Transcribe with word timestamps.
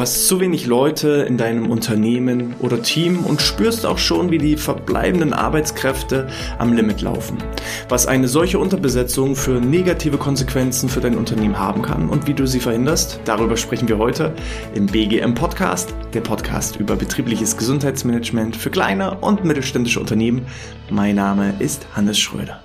Du 0.00 0.02
hast 0.04 0.28
zu 0.28 0.40
wenig 0.40 0.64
Leute 0.64 1.26
in 1.28 1.36
deinem 1.36 1.70
Unternehmen 1.70 2.54
oder 2.60 2.80
Team 2.80 3.22
und 3.26 3.42
spürst 3.42 3.84
auch 3.84 3.98
schon, 3.98 4.30
wie 4.30 4.38
die 4.38 4.56
verbleibenden 4.56 5.34
Arbeitskräfte 5.34 6.26
am 6.58 6.72
Limit 6.72 7.02
laufen. 7.02 7.36
Was 7.90 8.06
eine 8.06 8.26
solche 8.26 8.58
Unterbesetzung 8.58 9.36
für 9.36 9.60
negative 9.60 10.16
Konsequenzen 10.16 10.88
für 10.88 11.02
dein 11.02 11.18
Unternehmen 11.18 11.58
haben 11.58 11.82
kann 11.82 12.08
und 12.08 12.26
wie 12.26 12.32
du 12.32 12.46
sie 12.46 12.60
verhinderst, 12.60 13.20
darüber 13.26 13.58
sprechen 13.58 13.88
wir 13.88 13.98
heute 13.98 14.34
im 14.74 14.86
BGM 14.86 15.34
Podcast, 15.34 15.94
der 16.14 16.22
Podcast 16.22 16.76
über 16.76 16.96
betriebliches 16.96 17.58
Gesundheitsmanagement 17.58 18.56
für 18.56 18.70
kleine 18.70 19.18
und 19.18 19.44
mittelständische 19.44 20.00
Unternehmen. 20.00 20.46
Mein 20.88 21.16
Name 21.16 21.52
ist 21.58 21.86
Hannes 21.94 22.18
Schröder. 22.18 22.62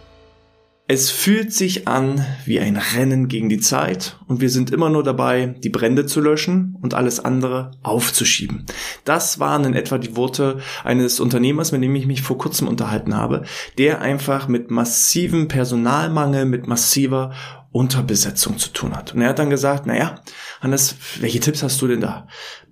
Es 0.87 1.09
fühlt 1.09 1.51
sich 1.51 1.87
an 1.87 2.23
wie 2.45 2.59
ein 2.59 2.77
Rennen 2.77 3.27
gegen 3.27 3.49
die 3.49 3.59
Zeit 3.59 4.19
und 4.27 4.39
wir 4.39 4.51
sind 4.51 4.69
immer 4.69 4.91
nur 4.91 5.01
dabei, 5.01 5.55
die 5.63 5.69
Brände 5.69 6.05
zu 6.05 6.21
löschen 6.21 6.77
und 6.79 6.93
alles 6.93 7.19
andere 7.19 7.71
aufzuschieben. 7.81 8.67
Das 9.03 9.39
waren 9.39 9.65
in 9.65 9.73
etwa 9.73 9.97
die 9.97 10.15
Worte 10.15 10.59
eines 10.83 11.19
Unternehmers, 11.19 11.71
mit 11.71 11.81
dem 11.81 11.95
ich 11.95 12.05
mich 12.05 12.21
vor 12.21 12.37
kurzem 12.37 12.67
unterhalten 12.67 13.15
habe, 13.15 13.45
der 13.79 14.01
einfach 14.01 14.47
mit 14.47 14.69
massivem 14.69 15.47
Personalmangel, 15.47 16.45
mit 16.45 16.67
massiver 16.67 17.33
Unterbesetzung 17.71 18.59
zu 18.59 18.69
tun 18.69 18.95
hat. 18.95 19.15
Und 19.15 19.21
er 19.21 19.29
hat 19.29 19.39
dann 19.39 19.49
gesagt, 19.49 19.87
naja, 19.87 20.21
Hannes, 20.61 20.97
welche 21.19 21.39
Tipps 21.39 21.63
hast 21.63 21.81
du 21.81 21.87
denn 21.87 22.01
da? 22.01 22.27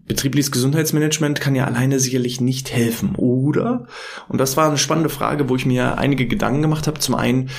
betriebliches 0.06 0.52
Gesundheitsmanagement 0.52 1.40
kann 1.40 1.56
ja 1.56 1.66
alleine 1.66 2.00
sicherlich 2.00 2.42
nicht 2.42 2.74
helfen, 2.74 3.16
oder? 3.16 3.88
Und 4.28 4.40
das 4.40 4.58
war 4.58 4.68
eine 4.68 4.78
spannende 4.78 5.10
Frage, 5.10 5.50
wo 5.50 5.56
ich 5.56 5.66
mir 5.66 5.98
einige 5.98 6.28
Gedanken 6.28 6.62
gemacht 6.62 6.88
habe. 6.88 7.00
Zum 7.00 7.16
einen, 7.16 7.50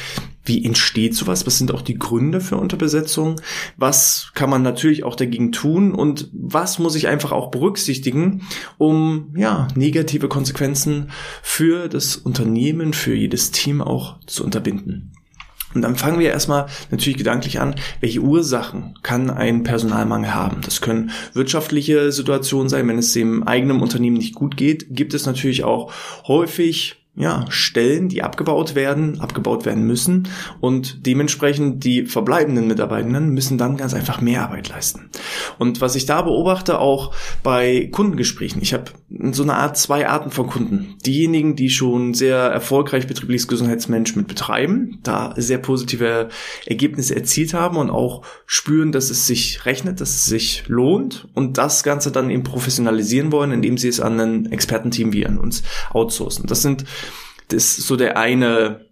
wie 0.44 0.64
entsteht 0.64 1.14
sowas? 1.14 1.46
Was 1.46 1.58
sind 1.58 1.72
auch 1.72 1.82
die 1.82 1.98
Gründe 1.98 2.40
für 2.40 2.56
Unterbesetzung? 2.56 3.40
Was 3.76 4.30
kann 4.34 4.50
man 4.50 4.62
natürlich 4.62 5.04
auch 5.04 5.16
dagegen 5.16 5.52
tun? 5.52 5.94
Und 5.94 6.28
was 6.32 6.78
muss 6.78 6.94
ich 6.94 7.08
einfach 7.08 7.32
auch 7.32 7.50
berücksichtigen, 7.50 8.42
um, 8.78 9.32
ja, 9.36 9.68
negative 9.74 10.28
Konsequenzen 10.28 11.10
für 11.42 11.88
das 11.88 12.16
Unternehmen, 12.16 12.92
für 12.92 13.14
jedes 13.14 13.50
Team 13.50 13.80
auch 13.80 14.18
zu 14.26 14.44
unterbinden? 14.44 15.12
Und 15.74 15.82
dann 15.82 15.96
fangen 15.96 16.20
wir 16.20 16.30
erstmal 16.30 16.66
natürlich 16.90 17.18
gedanklich 17.18 17.60
an, 17.60 17.74
welche 18.00 18.20
Ursachen 18.20 18.96
kann 19.02 19.28
ein 19.28 19.64
Personalmangel 19.64 20.32
haben. 20.32 20.60
Das 20.62 20.80
können 20.80 21.10
wirtschaftliche 21.32 22.12
Situationen 22.12 22.68
sein, 22.68 22.86
wenn 22.86 22.98
es 22.98 23.12
dem 23.12 23.42
eigenen 23.42 23.80
Unternehmen 23.80 24.16
nicht 24.16 24.34
gut 24.34 24.56
geht, 24.56 24.86
gibt 24.90 25.14
es 25.14 25.26
natürlich 25.26 25.64
auch 25.64 25.92
häufig 26.28 27.03
ja, 27.16 27.44
Stellen, 27.48 28.08
die 28.08 28.22
abgebaut 28.22 28.74
werden, 28.74 29.20
abgebaut 29.20 29.64
werden 29.64 29.86
müssen 29.86 30.28
und 30.60 31.06
dementsprechend 31.06 31.84
die 31.84 32.06
verbleibenden 32.06 32.66
Mitarbeitenden 32.66 33.30
müssen 33.30 33.56
dann 33.56 33.76
ganz 33.76 33.94
einfach 33.94 34.20
mehr 34.20 34.42
Arbeit 34.42 34.68
leisten. 34.68 35.10
Und 35.58 35.80
was 35.80 35.94
ich 35.94 36.06
da 36.06 36.22
beobachte, 36.22 36.80
auch 36.80 37.14
bei 37.44 37.88
Kundengesprächen, 37.92 38.60
ich 38.62 38.74
habe 38.74 38.86
so 39.30 39.44
eine 39.44 39.54
Art 39.54 39.76
zwei 39.76 40.08
Arten 40.08 40.30
von 40.30 40.48
Kunden. 40.48 40.96
Diejenigen, 41.06 41.54
die 41.54 41.70
schon 41.70 42.14
sehr 42.14 42.36
erfolgreich 42.36 43.06
betriebliches 43.06 43.46
Gesundheitsmanagement 43.46 44.26
betreiben, 44.26 44.98
da 45.04 45.34
sehr 45.36 45.58
positive 45.58 46.30
Ergebnisse 46.66 47.14
erzielt 47.14 47.54
haben 47.54 47.76
und 47.76 47.90
auch 47.90 48.22
spüren, 48.44 48.90
dass 48.90 49.10
es 49.10 49.28
sich 49.28 49.64
rechnet, 49.66 50.00
dass 50.00 50.10
es 50.10 50.24
sich 50.24 50.64
lohnt 50.66 51.28
und 51.34 51.58
das 51.58 51.84
Ganze 51.84 52.10
dann 52.10 52.30
eben 52.30 52.42
professionalisieren 52.42 53.30
wollen, 53.30 53.52
indem 53.52 53.78
sie 53.78 53.88
es 53.88 54.00
an 54.00 54.18
ein 54.18 54.50
Expertenteam 54.50 55.12
wie 55.12 55.26
an 55.26 55.38
uns 55.38 55.62
outsourcen. 55.92 56.46
Das 56.46 56.62
sind 56.62 56.84
das 57.48 57.78
ist 57.78 57.86
so 57.86 57.96
der 57.96 58.16
eine 58.16 58.84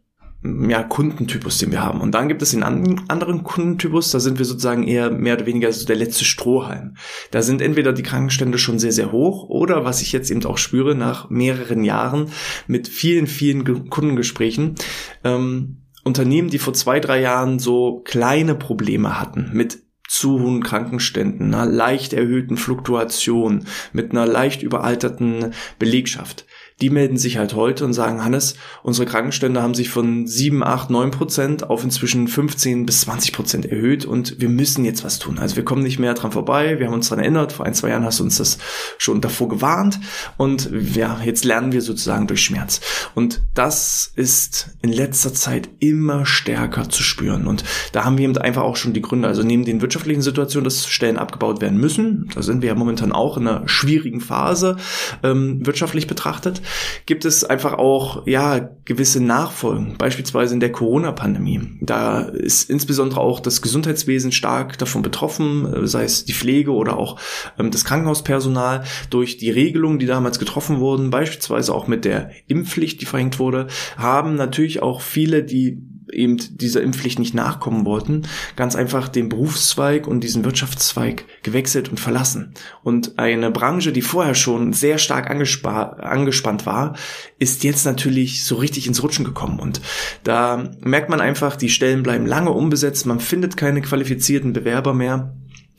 ja, 0.45 0.83
Kundentypus, 0.83 1.59
den 1.59 1.71
wir 1.71 1.83
haben. 1.83 2.01
Und 2.01 2.13
dann 2.13 2.27
gibt 2.27 2.43
es 2.43 2.51
den 2.51 2.65
anderen 2.65 3.45
Kundentypus, 3.45 4.11
da 4.11 4.19
sind 4.19 4.39
wir 4.39 4.45
sozusagen 4.45 4.83
eher 4.83 5.11
mehr 5.11 5.35
oder 5.35 5.47
weniger 5.47 5.73
so 5.73 5.87
der 5.87 5.97
letzte 5.97 6.25
Strohhalm. 6.25 6.97
Da 7.31 7.43
sind 7.43 7.63
entweder 7.63 7.93
die 7.93 8.03
Krankenstände 8.03 8.59
schon 8.59 8.79
sehr, 8.79 8.93
sehr 8.93 9.13
hoch 9.13 9.49
oder 9.49 9.85
was 9.85 10.03
ich 10.03 10.11
jetzt 10.13 10.31
eben 10.31 10.45
auch 10.45 10.59
spüre 10.59 10.97
nach 10.97 11.31
mehreren 11.31 11.85
Jahren 11.85 12.33
mit 12.67 12.89
vielen, 12.89 13.29
vielen 13.29 13.89
Kundengesprächen, 13.89 14.75
ähm, 15.23 15.83
Unternehmen, 16.05 16.51
die 16.51 16.59
vor 16.59 16.75
zwei, 16.75 16.99
drei 16.99 17.21
Jahren 17.21 17.61
so 17.61 18.01
kleine 18.05 18.57
Probleme 18.57 19.21
hatten 19.21 19.51
mit 19.53 19.79
zu 20.09 20.41
hohen 20.41 20.63
Krankenständen, 20.63 21.55
einer 21.55 21.65
leicht 21.65 22.13
erhöhten 22.13 22.57
Fluktuation, 22.57 23.67
mit 23.93 24.11
einer 24.11 24.27
leicht 24.27 24.63
überalterten 24.63 25.53
Belegschaft 25.79 26.45
die 26.83 26.91
melden 26.91 27.17
sich 27.17 27.39
halt 27.39 27.55
heute 27.55 27.85
und 27.85 27.93
sagen, 27.93 28.25
Hannes, 28.25 28.57
unsere 28.83 29.07
Krankenstände 29.07 29.63
haben 29.63 29.73
sich 29.73 29.89
von 29.89 30.27
7, 30.27 30.65
8, 30.65 30.91
9 30.91 31.13
Prozent 31.13 31.71
auf 31.71 31.85
inzwischen 31.85 32.27
15 32.27 32.87
bis 32.87 33.03
20 33.03 33.33
Prozent 33.33 33.67
erhöht 33.67 34.05
und 34.05 34.41
wir 34.41 34.49
müssen 34.49 34.85
jetzt 34.85 35.05
was 35.05 35.21
tun. 35.21 35.39
Also 35.39 35.55
wir 35.55 35.65
kommen 35.65 35.85
nicht 35.85 36.01
mehr 36.01 36.15
dran 36.15 36.33
vorbei. 36.33 36.81
Wir 36.81 36.87
haben 36.89 36.95
uns 36.95 37.09
daran 37.09 37.23
erinnert. 37.23 37.53
Vor 37.53 37.67
ein, 37.67 37.75
zwei 37.75 37.91
Jahren 37.91 38.05
hast 38.05 38.19
du 38.19 38.25
uns 38.25 38.39
das 38.39 38.59
schon 38.99 39.21
davor 39.21 39.49
gewarnt 39.49 40.01
und 40.37 40.71
ja, 40.73 41.21
jetzt 41.25 41.45
lernen 41.45 41.71
wir 41.71 41.83
sozusagen 41.83 42.27
durch 42.27 42.43
Schmerz. 42.43 42.81
Und 43.15 43.43
das 43.55 44.11
ist 44.17 44.71
in 44.83 44.93
letzter 44.93 45.33
Zeit 45.33 45.69
immer 45.79 46.27
stärker 46.27 46.89
zu 46.89 47.05
spüren. 47.05 47.47
Und 47.47 47.63
da 47.93 48.05
haben 48.05 48.19
wir 48.19 48.25
eben 48.25 48.37
einfach 48.39 48.63
auch 48.63 48.77
schon 48.77 48.93
die 48.93 49.03
Gründe. 49.03 49.29
Also 49.29 49.45
neben 49.45 49.65
den 49.65 49.83
wirtschaftlichen 49.83 50.23
Situationen, 50.23 50.65
dass 50.65 50.89
Stellen 50.89 51.17
abgebaut 51.17 51.61
werden 51.61 51.79
müssen, 51.79 52.29
da 52.35 52.43
sind 52.43 52.61
wir 52.63 52.71
ja 52.71 52.75
momentan 52.75 53.13
auch 53.13 53.37
in 53.37 53.47
einer 53.47 53.69
schwierigen 53.69 54.21
Phase 54.21 54.79
ähm, 55.23 55.65
wirtschaftlich 55.65 56.09
betrachtet, 56.09 56.61
gibt 57.07 57.25
es 57.25 57.45
einfach 57.45 57.75
auch 57.75 58.27
ja 58.27 58.71
gewisse 58.85 59.23
Nachfolgen, 59.23 59.97
beispielsweise 59.99 60.55
in 60.55 60.61
der 60.61 60.73
Corona-Pandemie. 60.73 61.61
Da 61.81 62.21
ist 62.21 62.71
insbesondere 62.71 63.21
auch 63.21 63.41
das 63.41 63.63
Gesundheitswesen 63.63 64.33
stark 64.33 64.79
davon 64.79 65.03
betroffen, 65.03 65.73
äh, 65.73 65.87
sei 65.87 66.05
es 66.05 66.25
die 66.25 66.33
Pflege 66.33 66.73
oder 66.73 66.99
auch 66.99 67.19
ähm, 67.59 67.71
das 67.71 67.85
Krankenhauspersonal 67.85 68.85
durch 69.11 69.37
die 69.37 69.51
Regelungen, 69.51 69.99
die 69.99 70.07
damals 70.07 70.39
getroffen 70.39 70.81
wurden, 70.81 71.11
beispielsweise 71.11 71.75
auch 71.75 71.87
mit 71.87 72.05
der 72.05 72.31
Impfpflicht, 72.47 73.01
die 73.01 73.07
verhängt 73.07 73.39
wurde, 73.39 73.67
haben 73.97 74.35
natürlich 74.35 74.83
auch 74.83 75.01
viele, 75.01 75.43
die 75.43 75.79
eben 76.13 76.37
dieser 76.57 76.83
Impfpflicht 76.83 77.19
nicht 77.19 77.35
nachkommen 77.35 77.85
wollten, 77.85 78.23
ganz 78.57 78.77
einfach 78.77 79.09
den 79.09 79.29
Berufszweig 79.29 80.07
und 80.07 80.21
diesen 80.23 80.45
Wirtschaftszweig 80.45 81.25
gewechselt 81.43 81.89
und 81.89 81.99
verlassen. 81.99 82.55
Und 82.83 83.19
eine 83.19 83.51
Branche, 83.51 83.93
die 83.93 84.03
vorher 84.03 84.35
schon 84.35 84.73
sehr 84.73 84.99
stark 84.99 85.31
angespannt 85.31 86.67
war, 86.67 86.97
ist 87.39 87.65
jetzt 87.65 87.85
natürlich 87.85 88.45
so 88.45 88.57
richtig 88.57 88.87
ins 88.87 89.03
Rutschen 89.03 89.25
gekommen. 89.25 89.59
Und 89.59 89.81
da 90.25 90.71
merkt 90.81 91.09
man 91.09 91.21
einfach, 91.21 91.57
die 91.57 91.71
Stellen 91.71 92.03
bleiben 92.03 92.27
lange 92.27 92.51
unbesetzt, 92.51 93.07
man 93.07 93.21
findet 93.21 93.57
keine 93.57 93.83
qualifizierten 93.83 94.53
Bewerber 94.53 94.95
mehr. 94.95 95.35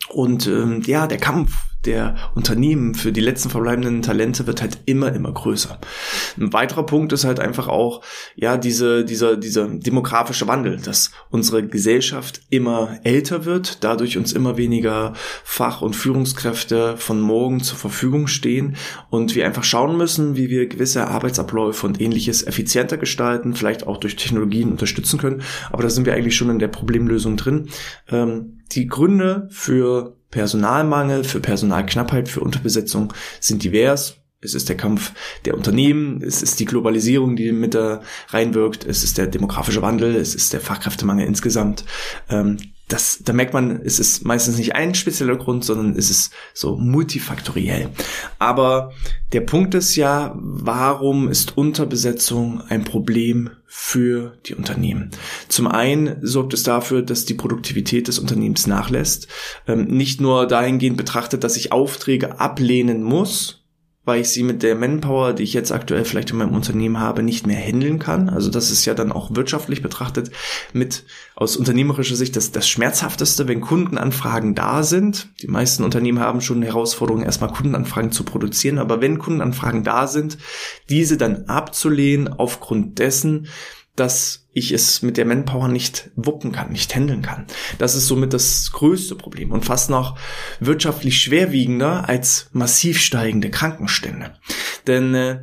Und 0.10 0.48
ähm, 0.48 0.82
ja, 0.86 1.08
der 1.08 1.18
Kampf 1.18 1.54
der 1.86 2.16
Unternehmen 2.36 2.96
für 2.96 3.12
die 3.12 3.22
letzten 3.22 3.50
verbleibenden 3.50 4.02
Talente 4.02 4.48
wird 4.48 4.62
halt 4.62 4.80
immer, 4.86 5.14
immer 5.14 5.32
größer. 5.32 5.80
Ein 6.38 6.54
weiterer 6.54 6.86
Punkt 6.86 7.12
ist 7.14 7.26
halt 7.26 7.40
einfach 7.40 7.68
auch, 7.68 8.02
ja, 8.36 8.58
diese, 8.58 9.04
dieser, 9.04 9.38
dieser 9.38 9.68
demografische 9.68 10.48
Wandel, 10.48 10.78
dass 10.78 11.12
unsere 11.30 11.66
Gesellschaft 11.66 12.42
immer 12.50 13.00
älter 13.04 13.46
wird, 13.46 13.84
dadurch 13.84 14.18
uns 14.18 14.34
immer 14.34 14.58
weniger 14.58 15.14
Fach- 15.44 15.82
und 15.82 15.96
Führungskräfte 15.96 16.98
von 16.98 17.20
morgen 17.20 17.62
zur 17.62 17.78
Verfügung 17.78 18.28
stehen 18.28 18.76
und 19.10 19.36
wir 19.36 19.46
einfach 19.46 19.64
schauen 19.64 19.98
müssen, 19.98 20.36
wie 20.36 20.50
wir 20.50 20.68
gewisse 20.68 21.08
Arbeitsabläufe 21.08 21.86
und 21.86 22.00
ähnliches 22.00 22.46
effizienter 22.46 22.98
gestalten, 22.98 23.56
vielleicht 23.56 23.86
auch 23.86 23.98
durch 23.98 24.16
Technologien 24.16 24.72
unterstützen 24.72 25.20
können. 25.20 25.42
Aber 25.72 25.84
da 25.84 25.90
sind 25.90 26.06
wir 26.06 26.14
eigentlich 26.14 26.36
schon 26.36 26.50
in 26.50 26.60
der 26.60 26.68
Problemlösung 26.68 27.36
drin. 27.38 27.70
Ähm, 28.10 28.63
die 28.76 28.88
Gründe 28.88 29.48
für 29.52 30.18
Personalmangel, 30.32 31.24
für 31.24 31.40
Personalknappheit, 31.40 32.28
für 32.28 32.42
Unterbesetzung 32.42 33.14
sind 33.40 33.64
divers. 33.64 34.23
Es 34.44 34.54
ist 34.54 34.70
der 34.70 34.78
Kampf 34.78 35.14
der 35.46 35.56
Unternehmen, 35.56 36.22
es 36.22 36.42
ist 36.42 36.60
die 36.60 36.66
Globalisierung, 36.66 37.36
die 37.36 37.52
mit 37.52 37.74
da 37.74 38.02
reinwirkt, 38.30 38.86
es 38.86 39.04
ist 39.04 39.18
der 39.18 39.28
demografische 39.28 39.82
Wandel, 39.82 40.16
es 40.16 40.36
ist 40.36 40.54
der 40.54 40.62
Fachkräftemangel 40.62 41.26
insgesamt. 41.26 41.86
Ähm, 42.30 42.58
das, 42.90 43.22
da 43.24 43.34
merkt 43.34 43.54
man, 43.54 43.82
es 43.84 43.98
ist 43.98 44.26
meistens 44.26 44.58
nicht 44.58 44.76
ein 44.76 44.94
spezieller 44.94 45.38
Grund, 45.38 45.64
sondern 45.64 45.96
es 45.98 46.10
ist 46.10 46.34
so 46.54 46.76
multifaktoriell. 46.76 47.90
Aber 48.40 48.92
der 49.32 49.42
Punkt 49.42 49.74
ist 49.74 49.96
ja, 49.96 50.36
warum 50.36 51.30
ist 51.30 51.58
Unterbesetzung 51.58 52.62
ein 52.68 52.84
Problem 52.84 53.50
für 53.66 54.38
die 54.46 54.54
Unternehmen? 54.54 55.12
Zum 55.48 55.68
einen 55.68 56.18
sorgt 56.22 56.54
es 56.54 56.64
dafür, 56.64 57.02
dass 57.02 57.26
die 57.26 57.34
Produktivität 57.34 58.08
des 58.08 58.20
Unternehmens 58.20 58.68
nachlässt. 58.68 59.28
Ähm, 59.66 59.86
nicht 59.86 60.20
nur 60.20 60.46
dahingehend 60.46 60.98
betrachtet, 60.98 61.44
dass 61.44 61.58
ich 61.58 61.72
Aufträge 61.72 62.40
ablehnen 62.40 63.02
muss, 63.02 63.63
weil 64.06 64.22
ich 64.22 64.30
sie 64.30 64.44
mit 64.44 64.64
der 64.64 64.76
Manpower, 64.76 65.34
die 65.34 65.44
ich 65.44 65.54
jetzt 65.54 65.72
aktuell 65.72 66.04
vielleicht 66.04 66.32
in 66.32 66.38
meinem 66.38 66.54
Unternehmen 66.54 67.00
habe, 67.00 67.24
nicht 67.24 67.48
mehr 67.48 67.60
handeln 67.60 68.00
kann. 68.00 68.30
Also 68.30 68.50
das 68.50 68.70
ist 68.70 68.86
ja 68.86 68.94
dann 68.94 69.12
auch 69.12 69.34
wirtschaftlich 69.36 69.82
betrachtet 69.82 70.32
mit 70.74 71.06
aus 71.36 71.56
unternehmerischer 71.56 72.16
Sicht 72.16 72.36
das, 72.36 72.52
das 72.52 72.68
Schmerzhafteste, 72.68 73.48
wenn 73.48 73.62
Kundenanfragen 73.62 74.56
da 74.56 74.84
sind. 74.84 75.30
Die 75.42 75.48
meisten 75.48 75.84
Unternehmen 75.84 76.20
haben 76.20 76.42
schon 76.42 76.62
Herausforderungen, 76.62 77.26
erstmal 77.26 77.52
Kundenanfragen 77.52 78.12
zu 78.12 78.24
produzieren, 78.24 78.78
aber 78.78 79.00
wenn 79.00 79.20
Kundenanfragen 79.20 79.84
da 79.84 80.08
sind, 80.08 80.38
diese 80.90 81.16
dann 81.16 81.46
abzulehnen 81.46 82.28
aufgrund 82.28 83.00
dessen, 83.00 83.48
dass 83.96 84.48
ich 84.54 84.72
es 84.72 85.02
mit 85.02 85.18
der 85.18 85.26
Manpower 85.26 85.68
nicht 85.68 86.12
wuppen 86.16 86.52
kann, 86.52 86.72
nicht 86.72 86.96
handeln 86.96 87.22
kann. 87.22 87.46
Das 87.78 87.96
ist 87.96 88.08
somit 88.08 88.34
das 88.34 88.72
größte 88.72 89.16
Problem 89.16 89.52
und 89.52 89.66
fast 89.66 89.90
noch 89.90 90.18
wirtschaftlich 90.60 91.20
schwerwiegender 91.20 92.08
als 92.08 92.50
massiv 92.54 93.00
steigende 93.00 93.50
Krankenstände. 93.50 94.34
Denn 94.88 95.14
äh, 95.14 95.42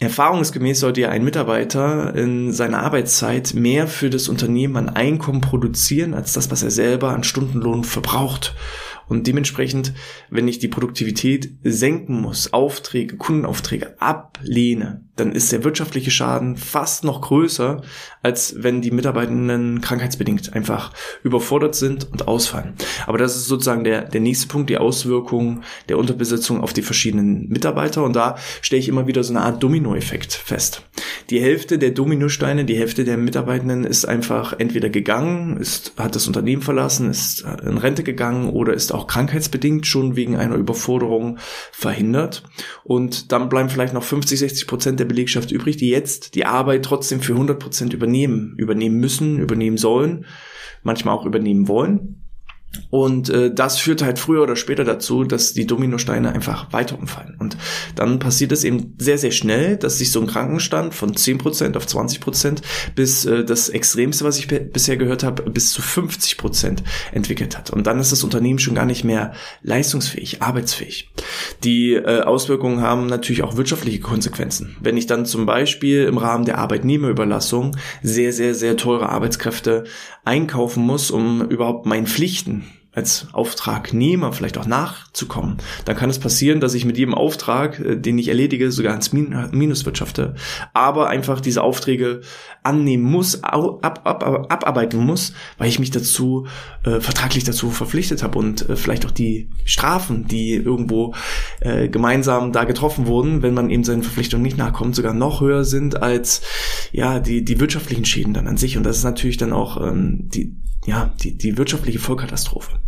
Erfahrungsgemäß 0.00 0.80
sollte 0.80 1.02
ja 1.02 1.10
ein 1.10 1.24
Mitarbeiter 1.24 2.14
in 2.14 2.52
seiner 2.52 2.82
Arbeitszeit 2.82 3.54
mehr 3.54 3.86
für 3.86 4.10
das 4.10 4.28
Unternehmen 4.28 4.76
an 4.76 4.88
Einkommen 4.88 5.40
produzieren, 5.40 6.14
als 6.14 6.32
das, 6.32 6.50
was 6.50 6.62
er 6.62 6.72
selber 6.72 7.10
an 7.10 7.22
Stundenlohn 7.22 7.84
verbraucht. 7.84 8.54
Und 9.06 9.26
dementsprechend, 9.26 9.92
wenn 10.30 10.48
ich 10.48 10.58
die 10.58 10.68
Produktivität 10.68 11.58
senken 11.62 12.20
muss, 12.20 12.52
Aufträge, 12.52 13.16
Kundenaufträge 13.16 14.00
ablehne, 14.00 15.04
dann 15.16 15.32
ist 15.32 15.52
der 15.52 15.64
wirtschaftliche 15.64 16.10
Schaden 16.10 16.56
fast 16.56 17.04
noch 17.04 17.20
größer, 17.20 17.82
als 18.22 18.56
wenn 18.58 18.82
die 18.82 18.90
Mitarbeitenden 18.90 19.80
krankheitsbedingt 19.80 20.54
einfach 20.54 20.92
überfordert 21.22 21.74
sind 21.74 22.10
und 22.10 22.26
ausfallen. 22.26 22.74
Aber 23.06 23.18
das 23.18 23.36
ist 23.36 23.46
sozusagen 23.46 23.84
der, 23.84 24.02
der 24.02 24.20
nächste 24.20 24.48
Punkt, 24.48 24.70
die 24.70 24.78
Auswirkungen 24.78 25.62
der 25.88 25.98
Unterbesetzung 25.98 26.60
auf 26.60 26.72
die 26.72 26.82
verschiedenen 26.82 27.48
Mitarbeiter. 27.48 28.02
Und 28.02 28.16
da 28.16 28.36
stelle 28.60 28.80
ich 28.80 28.88
immer 28.88 29.06
wieder 29.06 29.22
so 29.22 29.32
eine 29.32 29.42
Art 29.42 29.62
Dominoeffekt 29.62 30.32
fest. 30.32 30.82
Die 31.30 31.40
Hälfte 31.40 31.78
der 31.78 31.90
Dominosteine, 31.90 32.64
die 32.64 32.76
Hälfte 32.76 33.04
der 33.04 33.16
Mitarbeitenden 33.16 33.84
ist 33.84 34.04
einfach 34.04 34.54
entweder 34.58 34.90
gegangen, 34.90 35.56
ist, 35.56 35.92
hat 35.96 36.14
das 36.14 36.26
Unternehmen 36.26 36.62
verlassen, 36.62 37.10
ist 37.10 37.44
in 37.64 37.78
Rente 37.78 38.02
gegangen 38.02 38.50
oder 38.50 38.74
ist 38.74 38.92
auch 38.92 39.06
krankheitsbedingt 39.06 39.86
schon 39.86 40.16
wegen 40.16 40.36
einer 40.36 40.56
Überforderung 40.56 41.38
verhindert. 41.72 42.42
Und 42.84 43.32
dann 43.32 43.48
bleiben 43.48 43.68
vielleicht 43.68 43.94
noch 43.94 44.02
50, 44.02 44.38
60 44.38 44.66
Prozent 44.66 45.00
der 45.00 45.03
Belegschaft 45.04 45.52
übrig, 45.52 45.76
die 45.76 45.88
jetzt 45.88 46.34
die 46.34 46.46
Arbeit 46.46 46.84
trotzdem 46.84 47.20
für 47.20 47.32
100 47.32 47.58
Prozent 47.58 47.92
übernehmen, 47.94 48.54
übernehmen 48.56 48.98
müssen, 48.98 49.38
übernehmen 49.38 49.76
sollen, 49.76 50.26
manchmal 50.82 51.14
auch 51.14 51.26
übernehmen 51.26 51.68
wollen. 51.68 52.23
Und 52.90 53.28
äh, 53.28 53.52
das 53.52 53.78
führt 53.78 54.02
halt 54.02 54.18
früher 54.18 54.42
oder 54.42 54.56
später 54.56 54.84
dazu, 54.84 55.24
dass 55.24 55.52
die 55.52 55.66
Dominosteine 55.66 56.32
einfach 56.32 56.72
weiter 56.72 56.98
umfallen. 56.98 57.36
Und 57.38 57.56
dann 57.94 58.18
passiert 58.18 58.52
es 58.52 58.64
eben 58.64 58.94
sehr, 58.98 59.18
sehr 59.18 59.32
schnell, 59.32 59.76
dass 59.76 59.98
sich 59.98 60.12
so 60.12 60.20
ein 60.20 60.26
Krankenstand 60.26 60.94
von 60.94 61.12
10% 61.12 61.76
auf 61.76 61.86
20% 61.86 62.62
bis 62.94 63.24
äh, 63.24 63.44
das 63.44 63.68
Extremste, 63.68 64.24
was 64.24 64.38
ich 64.38 64.48
bisher 64.48 64.96
gehört 64.96 65.24
habe, 65.24 65.42
bis 65.50 65.72
zu 65.72 65.82
50% 65.82 66.78
entwickelt 67.12 67.56
hat. 67.58 67.70
Und 67.70 67.86
dann 67.86 67.98
ist 67.98 68.12
das 68.12 68.24
Unternehmen 68.24 68.58
schon 68.58 68.74
gar 68.74 68.86
nicht 68.86 69.04
mehr 69.04 69.32
leistungsfähig, 69.62 70.42
arbeitsfähig. 70.42 71.10
Die 71.64 71.94
äh, 71.94 72.22
Auswirkungen 72.22 72.80
haben 72.80 73.06
natürlich 73.06 73.42
auch 73.42 73.56
wirtschaftliche 73.56 74.00
Konsequenzen. 74.00 74.76
Wenn 74.80 74.96
ich 74.96 75.06
dann 75.06 75.26
zum 75.26 75.46
Beispiel 75.46 76.04
im 76.04 76.18
Rahmen 76.18 76.44
der 76.44 76.58
Arbeitnehmerüberlassung 76.58 77.76
sehr, 78.02 78.32
sehr, 78.32 78.54
sehr 78.54 78.76
teure 78.76 79.08
Arbeitskräfte 79.08 79.84
einkaufen 80.24 80.84
muss, 80.84 81.10
um 81.10 81.42
überhaupt 81.42 81.86
meinen 81.86 82.06
Pflichten 82.06 82.64
als 82.94 83.26
Auftragnehmer 83.32 84.32
vielleicht 84.32 84.56
auch 84.56 84.66
nachzukommen, 84.66 85.58
dann 85.84 85.96
kann 85.96 86.10
es 86.10 86.20
passieren, 86.20 86.60
dass 86.60 86.74
ich 86.74 86.84
mit 86.84 86.96
jedem 86.96 87.14
Auftrag, 87.14 87.80
äh, 87.80 87.96
den 87.96 88.18
ich 88.18 88.28
erledige, 88.28 88.70
sogar 88.70 88.94
ins 88.94 89.12
Minus 89.12 89.84
wirtschafte, 89.84 90.34
aber 90.72 91.08
einfach 91.08 91.40
diese 91.40 91.62
Aufträge 91.62 92.20
annehmen 92.62 93.02
muss, 93.02 93.42
ab, 93.42 93.84
ab, 93.84 94.06
ab, 94.06 94.46
abarbeiten 94.48 95.04
muss, 95.04 95.32
weil 95.58 95.68
ich 95.68 95.78
mich 95.78 95.90
dazu 95.90 96.46
äh, 96.84 97.00
vertraglich 97.00 97.44
dazu 97.44 97.70
verpflichtet 97.70 98.22
habe 98.22 98.38
und 98.38 98.68
äh, 98.68 98.76
vielleicht 98.76 99.04
auch 99.06 99.10
die 99.10 99.50
Strafen, 99.64 100.28
die 100.28 100.54
irgendwo 100.54 101.14
äh, 101.64 101.88
gemeinsam 101.88 102.52
da 102.52 102.64
getroffen 102.64 103.06
wurden, 103.06 103.42
wenn 103.42 103.54
man 103.54 103.70
eben 103.70 103.82
seinen 103.82 104.02
Verpflichtungen 104.02 104.42
nicht 104.42 104.58
nachkommt, 104.58 104.94
sogar 104.94 105.14
noch 105.14 105.40
höher 105.40 105.64
sind 105.64 106.02
als 106.02 106.42
ja 106.92 107.18
die 107.18 107.44
die 107.44 107.58
wirtschaftlichen 107.58 108.04
Schäden 108.04 108.34
dann 108.34 108.46
an 108.46 108.56
sich 108.56 108.76
und 108.76 108.84
das 108.84 108.98
ist 108.98 109.04
natürlich 109.04 109.38
dann 109.38 109.52
auch 109.52 109.80
ähm, 109.80 110.28
die 110.28 110.56
ja, 110.86 111.14
die, 111.22 111.36
die 111.36 111.56
wirtschaftliche 111.56 111.98
Vollkatastrophe. 111.98 112.78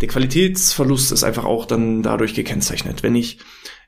Der 0.00 0.08
Qualitätsverlust 0.08 1.12
ist 1.12 1.24
einfach 1.24 1.44
auch 1.44 1.66
dann 1.66 2.02
dadurch 2.02 2.34
gekennzeichnet. 2.34 3.02
Wenn 3.02 3.14
ich 3.14 3.38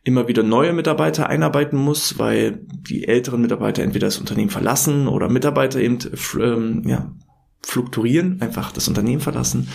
immer 0.04 0.28
wieder 0.28 0.44
neue 0.44 0.72
Mitarbeiter 0.72 1.28
einarbeiten 1.28 1.76
muss, 1.76 2.16
weil 2.18 2.60
die 2.62 3.08
älteren 3.08 3.40
Mitarbeiter 3.40 3.82
entweder 3.82 4.06
das 4.06 4.18
Unternehmen 4.18 4.50
verlassen 4.50 5.08
oder 5.08 5.28
Mitarbeiter 5.28 5.80
eben 5.80 5.98
ähm, 6.40 6.82
ja, 6.86 7.12
fluktuieren, 7.66 8.40
einfach 8.40 8.70
das 8.70 8.86
Unternehmen 8.86 9.20
verlassen 9.20 9.68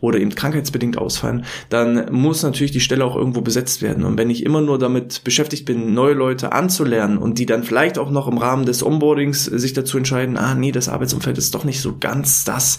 oder 0.00 0.18
eben 0.18 0.34
krankheitsbedingt 0.34 0.98
ausfallen, 0.98 1.46
dann 1.70 2.12
muss 2.12 2.42
natürlich 2.42 2.72
die 2.72 2.80
Stelle 2.80 3.04
auch 3.04 3.16
irgendwo 3.16 3.40
besetzt 3.40 3.80
werden. 3.80 4.04
Und 4.04 4.18
wenn 4.18 4.28
ich 4.28 4.44
immer 4.44 4.60
nur 4.60 4.78
damit 4.78 5.24
beschäftigt 5.24 5.64
bin, 5.64 5.94
neue 5.94 6.12
Leute 6.12 6.52
anzulernen 6.52 7.16
und 7.16 7.38
die 7.38 7.46
dann 7.46 7.64
vielleicht 7.64 7.98
auch 7.98 8.10
noch 8.10 8.28
im 8.28 8.36
Rahmen 8.36 8.66
des 8.66 8.82
Onboardings 8.82 9.46
sich 9.46 9.72
dazu 9.72 9.96
entscheiden, 9.96 10.36
ah 10.36 10.54
nee, 10.54 10.72
das 10.72 10.90
Arbeitsumfeld 10.90 11.38
ist 11.38 11.54
doch 11.54 11.64
nicht 11.64 11.80
so 11.80 11.96
ganz 11.98 12.44
das, 12.44 12.78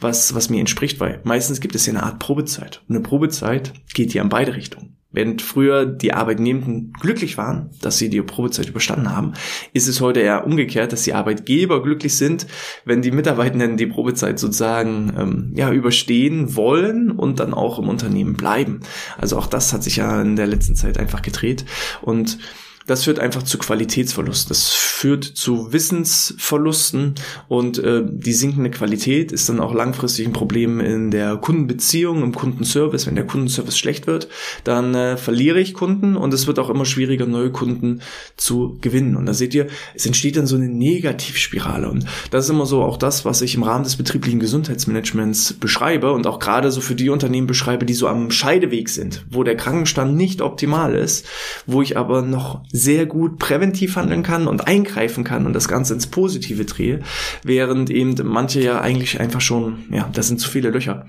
was, 0.00 0.34
was 0.34 0.50
mir 0.50 0.58
entspricht, 0.58 0.98
weil 0.98 1.20
meistens 1.22 1.60
gibt 1.60 1.76
es 1.76 1.86
ja 1.86 1.92
eine 1.92 2.02
Art 2.02 2.18
Probezeit. 2.18 2.82
Und 2.88 2.96
eine 2.96 3.04
Probezeit 3.04 3.72
geht 3.94 4.12
ja 4.14 4.22
in 4.22 4.28
beide 4.28 4.54
Richtungen. 4.54 4.97
Während 5.10 5.40
früher 5.40 5.86
die 5.86 6.12
Arbeitnehmenden 6.12 6.92
glücklich 7.00 7.38
waren, 7.38 7.70
dass 7.80 7.96
sie 7.96 8.10
die 8.10 8.20
Probezeit 8.20 8.68
überstanden 8.68 9.16
haben, 9.16 9.32
ist 9.72 9.88
es 9.88 10.02
heute 10.02 10.20
eher 10.20 10.46
umgekehrt, 10.46 10.92
dass 10.92 11.04
die 11.04 11.14
Arbeitgeber 11.14 11.82
glücklich 11.82 12.18
sind, 12.18 12.46
wenn 12.84 13.00
die 13.00 13.10
Mitarbeitenden 13.10 13.78
die 13.78 13.86
Probezeit 13.86 14.38
sozusagen 14.38 15.14
ähm, 15.18 15.52
ja 15.56 15.72
überstehen 15.72 16.56
wollen 16.56 17.10
und 17.10 17.40
dann 17.40 17.54
auch 17.54 17.78
im 17.78 17.88
Unternehmen 17.88 18.34
bleiben. 18.34 18.80
Also 19.16 19.38
auch 19.38 19.46
das 19.46 19.72
hat 19.72 19.82
sich 19.82 19.96
ja 19.96 20.20
in 20.20 20.36
der 20.36 20.46
letzten 20.46 20.76
Zeit 20.76 20.98
einfach 20.98 21.22
gedreht 21.22 21.64
und 22.02 22.38
das 22.88 23.04
führt 23.04 23.18
einfach 23.18 23.42
zu 23.42 23.58
Qualitätsverlust. 23.58 24.50
Das 24.50 24.70
führt 24.70 25.22
zu 25.22 25.72
Wissensverlusten 25.72 27.14
und 27.46 27.78
äh, 27.78 28.02
die 28.02 28.32
sinkende 28.32 28.70
Qualität 28.70 29.30
ist 29.30 29.48
dann 29.48 29.60
auch 29.60 29.74
langfristig 29.74 30.26
ein 30.26 30.32
Problem 30.32 30.80
in 30.80 31.10
der 31.10 31.36
Kundenbeziehung, 31.36 32.22
im 32.22 32.34
Kundenservice. 32.34 33.06
Wenn 33.06 33.14
der 33.14 33.26
Kundenservice 33.26 33.78
schlecht 33.78 34.06
wird, 34.06 34.28
dann 34.64 34.94
äh, 34.94 35.18
verliere 35.18 35.60
ich 35.60 35.74
Kunden 35.74 36.16
und 36.16 36.32
es 36.32 36.46
wird 36.46 36.58
auch 36.58 36.70
immer 36.70 36.86
schwieriger, 36.86 37.26
neue 37.26 37.52
Kunden 37.52 38.00
zu 38.38 38.78
gewinnen. 38.80 39.16
Und 39.16 39.26
da 39.26 39.34
seht 39.34 39.54
ihr, 39.54 39.66
es 39.94 40.06
entsteht 40.06 40.38
dann 40.38 40.46
so 40.46 40.56
eine 40.56 40.68
Negativspirale. 40.68 41.90
Und 41.90 42.06
das 42.30 42.46
ist 42.46 42.50
immer 42.50 42.64
so 42.64 42.82
auch 42.82 42.96
das, 42.96 43.26
was 43.26 43.42
ich 43.42 43.54
im 43.54 43.64
Rahmen 43.64 43.84
des 43.84 43.96
betrieblichen 43.96 44.40
Gesundheitsmanagements 44.40 45.52
beschreibe 45.52 46.12
und 46.12 46.26
auch 46.26 46.38
gerade 46.38 46.70
so 46.70 46.80
für 46.80 46.94
die 46.94 47.10
Unternehmen 47.10 47.46
beschreibe, 47.46 47.84
die 47.84 47.94
so 47.94 48.08
am 48.08 48.30
Scheideweg 48.30 48.88
sind, 48.88 49.26
wo 49.30 49.44
der 49.44 49.56
Krankenstand 49.56 50.16
nicht 50.16 50.40
optimal 50.40 50.94
ist, 50.94 51.26
wo 51.66 51.82
ich 51.82 51.98
aber 51.98 52.22
noch 52.22 52.62
sehr 52.78 53.06
gut 53.06 53.38
präventiv 53.38 53.96
handeln 53.96 54.22
kann 54.22 54.46
und 54.46 54.66
eingreifen 54.66 55.24
kann 55.24 55.46
und 55.46 55.52
das 55.52 55.68
Ganze 55.68 55.94
ins 55.94 56.06
Positive 56.06 56.64
drehe, 56.64 57.00
während 57.42 57.90
eben 57.90 58.14
manche 58.24 58.60
ja 58.60 58.80
eigentlich 58.80 59.20
einfach 59.20 59.40
schon, 59.40 59.84
ja, 59.90 60.08
das 60.12 60.28
sind 60.28 60.40
zu 60.40 60.48
viele 60.48 60.70
Löcher 60.70 61.06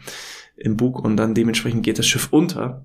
im 0.57 0.75
Bug 0.75 1.00
und 1.00 1.16
dann 1.18 1.33
dementsprechend 1.33 1.83
geht 1.83 2.00
das 2.00 2.08
Schiff 2.08 2.27
unter 2.32 2.84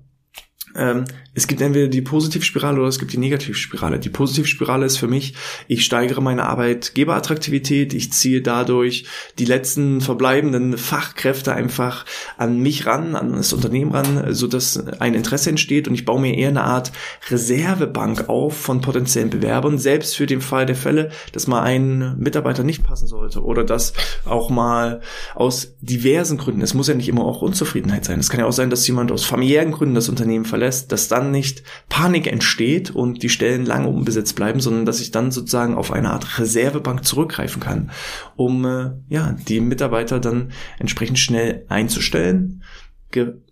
ähm, 0.75 1.05
es 1.35 1.47
gibt 1.47 1.61
entweder 1.61 1.89
die 1.89 2.01
Positivspirale 2.01 2.79
oder 2.79 2.87
es 2.87 2.97
gibt 2.97 3.11
die 3.11 3.17
Negativspirale. 3.17 3.99
Die 3.99 4.09
Positivspirale 4.09 4.85
ist 4.85 4.97
für 4.97 5.09
mich, 5.09 5.33
ich 5.67 5.83
steigere 5.83 6.21
meine 6.21 6.47
Arbeitgeberattraktivität, 6.47 7.93
ich 7.93 8.13
ziehe 8.13 8.41
dadurch 8.41 9.05
die 9.37 9.43
letzten 9.43 9.99
verbleibenden 9.99 10.77
Fachkräfte 10.77 11.53
einfach 11.53 12.05
an 12.37 12.59
mich 12.59 12.85
ran, 12.85 13.15
an 13.15 13.33
das 13.33 13.51
Unternehmen 13.51 13.91
ran, 13.91 14.33
so 14.33 14.47
ein 14.99 15.13
Interesse 15.13 15.49
entsteht 15.49 15.89
und 15.89 15.93
ich 15.93 16.05
baue 16.05 16.21
mir 16.21 16.37
eher 16.37 16.49
eine 16.49 16.63
Art 16.63 16.93
Reservebank 17.29 18.29
auf 18.29 18.57
von 18.57 18.79
potenziellen 18.79 19.29
Bewerbern, 19.29 19.77
selbst 19.77 20.15
für 20.15 20.27
den 20.27 20.39
Fall 20.39 20.65
der 20.65 20.75
Fälle, 20.75 21.11
dass 21.33 21.47
mal 21.47 21.63
ein 21.63 22.17
Mitarbeiter 22.17 22.63
nicht 22.63 22.83
passen 22.83 23.07
sollte 23.07 23.43
oder 23.43 23.65
dass 23.65 23.91
auch 24.23 24.49
mal 24.49 25.01
aus 25.33 25.73
diversen 25.81 26.37
Gründen, 26.37 26.61
es 26.61 26.73
muss 26.73 26.87
ja 26.87 26.93
nicht 26.93 27.09
immer 27.09 27.25
auch 27.25 27.41
Unzufriedenheit 27.41 28.05
sein, 28.05 28.19
es 28.19 28.29
kann 28.29 28.39
ja 28.39 28.45
auch 28.45 28.53
sein, 28.53 28.69
dass 28.69 28.87
jemand 28.87 29.11
aus 29.11 29.25
familiären 29.25 29.73
Gründen 29.73 29.95
das 29.95 30.07
Unternehmen 30.07 30.45
verlässt, 30.45 30.64
lässt, 30.65 30.91
dass 30.91 31.07
dann 31.07 31.31
nicht 31.31 31.63
Panik 31.89 32.27
entsteht 32.27 32.91
und 32.91 33.21
die 33.23 33.29
Stellen 33.29 33.65
lange 33.65 33.87
unbesetzt 33.87 34.35
bleiben, 34.35 34.59
sondern 34.59 34.85
dass 34.85 34.99
ich 34.99 35.11
dann 35.11 35.31
sozusagen 35.31 35.75
auf 35.75 35.91
eine 35.91 36.11
Art 36.11 36.39
Reservebank 36.39 37.05
zurückgreifen 37.05 37.61
kann, 37.61 37.91
um 38.35 38.65
äh, 38.65 38.91
ja 39.07 39.35
die 39.47 39.59
Mitarbeiter 39.59 40.19
dann 40.19 40.51
entsprechend 40.79 41.19
schnell 41.19 41.65
einzustellen 41.69 42.63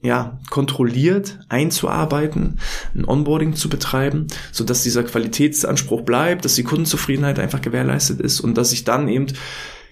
ja, 0.02 0.40
kontrolliert 0.50 1.40
einzuarbeiten, 1.48 2.60
ein 2.96 3.06
Onboarding 3.06 3.54
zu 3.56 3.70
betreiben, 3.70 4.28
so 4.52 4.66
dass 4.66 4.84
dieser 4.84 5.04
Qualitätsanspruch 5.04 6.02
bleibt, 6.02 6.44
dass 6.44 6.56
die 6.56 6.64
Kundenzufriedenheit 6.64 7.40
einfach 7.40 7.62
gewährleistet 7.62 8.20
ist 8.20 8.42
und 8.42 8.58
dass 8.58 8.74
ich 8.74 8.84
dann 8.84 9.08
eben 9.08 9.28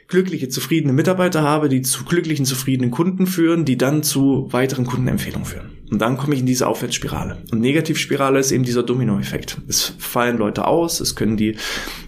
glückliche, 0.09 0.49
zufriedene 0.49 0.91
Mitarbeiter 0.91 1.41
habe, 1.43 1.69
die 1.69 1.83
zu 1.83 2.03
glücklichen, 2.03 2.45
zufriedenen 2.45 2.91
Kunden 2.91 3.27
führen, 3.27 3.63
die 3.63 3.77
dann 3.77 4.03
zu 4.03 4.47
weiteren 4.51 4.85
Kundenempfehlungen 4.85 5.45
führen. 5.45 5.80
Und 5.91 5.99
dann 5.99 6.17
komme 6.17 6.33
ich 6.33 6.39
in 6.39 6.45
diese 6.45 6.67
Aufwärtsspirale. 6.67 7.43
Und 7.51 7.59
Negativspirale 7.59 8.39
ist 8.39 8.51
eben 8.53 8.63
dieser 8.63 8.81
Dominoeffekt. 8.81 9.57
Es 9.67 9.93
fallen 9.99 10.37
Leute 10.37 10.65
aus, 10.65 11.01
es 11.01 11.17
können 11.17 11.35
die, 11.35 11.57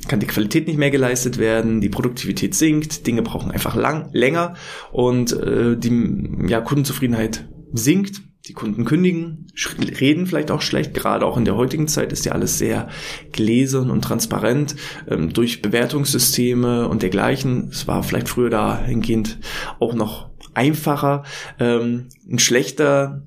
kann 0.07 0.21
die 0.21 0.25
Qualität 0.25 0.67
nicht 0.67 0.79
mehr 0.79 0.89
geleistet 0.89 1.37
werden, 1.37 1.81
die 1.81 1.89
Produktivität 1.89 2.55
sinkt, 2.55 3.05
Dinge 3.05 3.21
brauchen 3.21 3.51
einfach 3.51 3.75
lang, 3.75 4.09
länger 4.13 4.55
und 4.93 5.33
äh, 5.33 5.75
die 5.77 6.47
ja, 6.47 6.61
Kundenzufriedenheit 6.61 7.45
sinkt 7.73 8.21
Die 8.47 8.53
Kunden 8.53 8.85
kündigen, 8.85 9.47
reden 9.99 10.27
vielleicht 10.27 10.51
auch 10.51 10.61
schlecht. 10.61 10.93
Gerade 10.93 11.25
auch 11.25 11.37
in 11.37 11.45
der 11.45 11.55
heutigen 11.55 11.87
Zeit 11.87 12.11
ist 12.11 12.25
ja 12.25 12.33
alles 12.33 12.57
sehr 12.57 12.89
gläsern 13.31 13.89
und 13.89 14.01
transparent 14.01 14.75
ähm, 15.09 15.31
durch 15.31 15.61
Bewertungssysteme 15.61 16.87
und 16.87 17.03
dergleichen. 17.03 17.69
Es 17.69 17.87
war 17.87 18.03
vielleicht 18.03 18.29
früher 18.29 18.49
dahingehend 18.49 19.39
auch 19.79 19.93
noch 19.93 20.29
einfacher. 20.53 21.23
Ähm, 21.59 22.07
ein 22.29 22.39
schlechter 22.39 23.23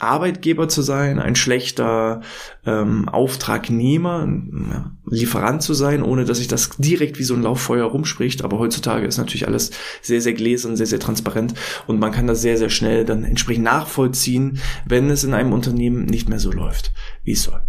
Arbeitgeber 0.00 0.68
zu 0.68 0.82
sein, 0.82 1.18
ein 1.18 1.36
schlechter 1.36 2.22
ähm, 2.66 3.08
Auftragnehmer, 3.08 4.28
ja, 4.70 4.92
Lieferant 5.08 5.62
zu 5.62 5.74
sein, 5.74 6.02
ohne 6.02 6.24
dass 6.24 6.38
sich 6.38 6.48
das 6.48 6.70
direkt 6.78 7.18
wie 7.18 7.24
so 7.24 7.34
ein 7.34 7.42
Lauffeuer 7.42 7.86
rumspricht. 7.86 8.44
Aber 8.44 8.58
heutzutage 8.58 9.06
ist 9.06 9.18
natürlich 9.18 9.46
alles 9.46 9.70
sehr, 10.02 10.20
sehr 10.20 10.34
gläsern, 10.34 10.76
sehr, 10.76 10.86
sehr 10.86 11.00
transparent 11.00 11.54
und 11.86 11.98
man 11.98 12.12
kann 12.12 12.26
das 12.26 12.40
sehr, 12.42 12.58
sehr 12.58 12.70
schnell 12.70 13.04
dann 13.04 13.24
entsprechend 13.24 13.64
nachvollziehen, 13.64 14.60
wenn 14.86 15.10
es 15.10 15.24
in 15.24 15.34
einem 15.34 15.52
Unternehmen 15.52 16.04
nicht 16.04 16.28
mehr 16.28 16.40
so 16.40 16.52
läuft, 16.52 16.92
wie 17.24 17.32
es 17.32 17.42
soll. 17.42 17.60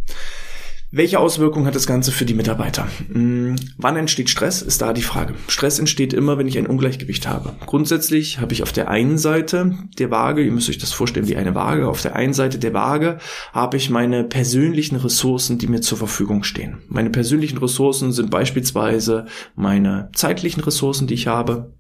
Welche 0.94 1.20
Auswirkungen 1.20 1.66
hat 1.66 1.76
das 1.76 1.88
Ganze 1.88 2.12
für 2.12 2.26
die 2.26 2.34
Mitarbeiter? 2.34 2.86
Hm, 3.14 3.56
wann 3.78 3.96
entsteht 3.96 4.30
Stress? 4.30 4.62
Ist 4.62 4.82
da 4.82 4.92
die 4.92 5.02
Frage. 5.02 5.36
Stress 5.48 5.80
entsteht 5.80 6.12
immer, 6.12 6.38
wenn 6.38 6.50
ich 6.50 6.58
ein 6.58 6.68
Ungleichgewicht 6.68 7.30
habe. 7.30 7.54
Grundsätzlich 7.66 8.40
habe 8.40 8.52
ich 8.52 8.62
auf 8.62 8.74
der 8.74 8.90
einen 8.90 9.18
Seite 9.18 9.74
der 9.98 10.12
Waage, 10.12 10.44
ihr 10.44 10.52
müsst 10.52 10.68
euch 10.68 10.80
das 10.80 10.92
vorstellen 10.92 11.30
wie 11.30 11.38
eine 11.38 11.56
Waage, 11.56 11.88
auf 11.88 12.02
der 12.02 12.18
einen 12.18 12.34
Seite 12.34 12.60
der 12.60 12.74
Waage 12.74 13.20
habe 13.54 13.78
ich 13.78 13.90
meine 13.90 14.26
persönlichen 14.26 14.98
Ressourcen, 14.98 15.58
die 15.58 15.68
mir 15.68 15.80
zur 15.80 15.98
Verfügung 15.98 16.44
stehen. 16.44 16.80
Meine 16.90 17.10
persönlichen 17.10 17.60
Ressourcen 17.60 18.12
sind 18.12 18.30
beispielsweise 18.30 19.28
meine 19.56 20.10
zeitlichen 20.14 20.62
Ressourcen, 20.62 21.08
die 21.08 21.14
ich 21.14 21.28
habe, 21.28 21.72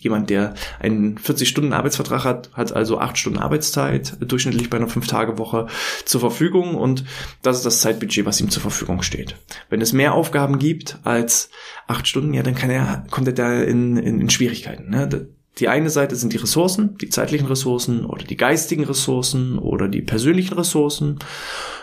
Jemand, 0.00 0.30
der 0.30 0.54
einen 0.78 1.18
40-Stunden-Arbeitsvertrag 1.18 2.24
hat, 2.24 2.50
hat 2.54 2.72
also 2.72 2.98
8 2.98 3.18
Stunden 3.18 3.38
Arbeitszeit, 3.38 4.16
durchschnittlich 4.20 4.70
bei 4.70 4.78
einer 4.78 4.88
5-Tage-Woche 4.88 5.66
zur 6.04 6.20
Verfügung 6.20 6.74
und 6.74 7.04
das 7.42 7.58
ist 7.58 7.66
das 7.66 7.80
Zeitbudget, 7.80 8.24
was 8.24 8.40
ihm 8.40 8.50
zur 8.50 8.62
Verfügung 8.62 9.02
steht. 9.02 9.36
Wenn 9.68 9.80
es 9.80 9.92
mehr 9.92 10.14
Aufgaben 10.14 10.58
gibt 10.58 10.98
als 11.04 11.50
8 11.86 12.08
Stunden, 12.08 12.32
ja, 12.32 12.42
dann 12.42 12.54
kann 12.54 12.70
er, 12.70 13.04
kommt 13.10 13.26
er 13.26 13.34
da 13.34 13.60
in, 13.60 13.96
in, 13.98 14.20
in 14.20 14.30
Schwierigkeiten. 14.30 14.90
Ne? 14.90 15.28
Die 15.58 15.68
eine 15.68 15.90
Seite 15.90 16.16
sind 16.16 16.32
die 16.32 16.38
Ressourcen, 16.38 16.96
die 16.98 17.10
zeitlichen 17.10 17.46
Ressourcen 17.46 18.06
oder 18.06 18.24
die 18.24 18.36
geistigen 18.36 18.84
Ressourcen 18.84 19.58
oder 19.58 19.88
die 19.88 20.00
persönlichen 20.00 20.54
Ressourcen. 20.54 21.18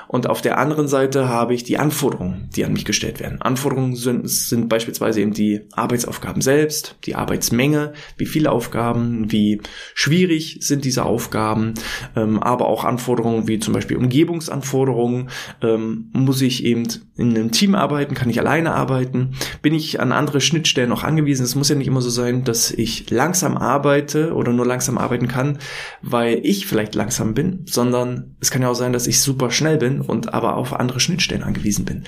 Und 0.08 0.28
auf 0.28 0.42
der 0.42 0.58
anderen 0.58 0.88
Seite 0.88 1.28
habe 1.28 1.54
ich 1.54 1.64
die 1.64 1.78
Anforderungen, 1.78 2.50
die 2.56 2.66
an 2.66 2.74
mich 2.74 2.86
gestellt 2.86 3.20
werden. 3.20 3.42
Anforderungen 3.42 3.96
sind, 3.96 4.30
sind 4.30 4.70
beispielsweise 4.70 5.22
eben 5.22 5.34
die 5.34 5.62
Arbeitsaufgaben 5.74 6.42
selbst, 6.42 6.98
die 7.06 7.16
Arbeitsmenge, 7.16 7.94
wie 8.18 8.26
viele 8.26 8.52
Aufgaben, 8.52 9.32
wie 9.32 9.62
schwierig 9.94 10.60
sind 10.62 10.86
diese 10.86 11.04
Aufgaben, 11.04 11.74
ähm, 12.16 12.42
aber 12.42 12.68
auch 12.68 12.86
Anforderungen 12.86 13.48
wie 13.48 13.60
zum 13.60 13.74
Beispiel 13.74 13.98
Umgebungsanforderungen. 13.98 15.30
Ähm, 15.62 16.10
muss 16.14 16.42
ich 16.42 16.64
eben 16.64 16.88
in 17.18 17.36
einem 17.36 17.52
Team 17.52 17.76
arbeiten? 17.76 18.16
Kann 18.16 18.30
ich 18.30 18.40
alleine 18.40 18.74
arbeiten? 18.74 19.32
Bin 19.62 19.74
ich 19.74 20.00
an 20.00 20.12
andere 20.12 20.42
Schnittstellen 20.42 20.90
noch 20.90 21.04
angewiesen? 21.04 21.44
Es 21.44 21.56
muss 21.56 21.70
ja 21.70 21.76
nicht 21.76 21.88
immer 21.88 22.02
so 22.02 22.10
sein, 22.10 22.44
dass 22.44 22.72
ich 22.72 23.10
langsam 23.10 23.58
arbeite 23.58 24.34
oder 24.34 24.54
nur 24.54 24.66
langsam 24.66 24.98
arbeiten 24.98 25.28
kann, 25.28 25.60
weil 26.02 26.40
ich 26.44 26.68
vielleicht 26.68 26.96
langsam 26.96 27.34
bin, 27.34 27.64
sondern 27.66 28.36
es 28.40 28.52
kann 28.52 28.62
ja 28.62 28.70
auch 28.70 28.76
sein, 28.76 28.94
dass 28.94 29.08
ich 29.08 29.22
super 29.22 29.52
schnell 29.52 29.78
bin 29.78 29.97
und 30.02 30.34
aber 30.34 30.56
auf 30.56 30.74
andere 30.74 31.00
Schnittstellen 31.00 31.44
angewiesen 31.44 31.86
bin, 31.86 32.04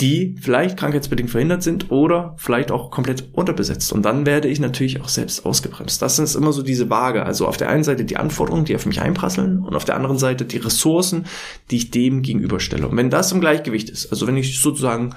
die 0.00 0.36
vielleicht 0.40 0.78
krankheitsbedingt 0.78 1.30
verhindert 1.30 1.62
sind 1.62 1.90
oder 1.90 2.34
vielleicht 2.38 2.70
auch 2.70 2.90
komplett 2.90 3.28
unterbesetzt. 3.32 3.92
Und 3.92 4.02
dann 4.02 4.26
werde 4.26 4.48
ich 4.48 4.60
natürlich 4.60 5.00
auch 5.00 5.08
selbst 5.08 5.46
ausgebremst. 5.46 6.02
Das 6.02 6.18
ist 6.18 6.34
immer 6.34 6.52
so 6.52 6.62
diese 6.62 6.90
Waage. 6.90 7.24
Also 7.24 7.46
auf 7.46 7.56
der 7.56 7.68
einen 7.68 7.84
Seite 7.84 8.04
die 8.04 8.16
Anforderungen, 8.16 8.64
die 8.64 8.74
auf 8.74 8.86
mich 8.86 9.00
einprasseln 9.00 9.60
und 9.60 9.74
auf 9.74 9.84
der 9.84 9.96
anderen 9.96 10.18
Seite 10.18 10.44
die 10.44 10.58
Ressourcen, 10.58 11.26
die 11.70 11.76
ich 11.76 11.90
dem 11.90 12.22
gegenüberstelle. 12.22 12.86
Und 12.86 12.96
wenn 12.96 13.10
das 13.10 13.32
im 13.32 13.40
Gleichgewicht 13.40 13.90
ist, 13.90 14.10
also 14.10 14.26
wenn 14.26 14.36
ich 14.36 14.60
sozusagen 14.60 15.14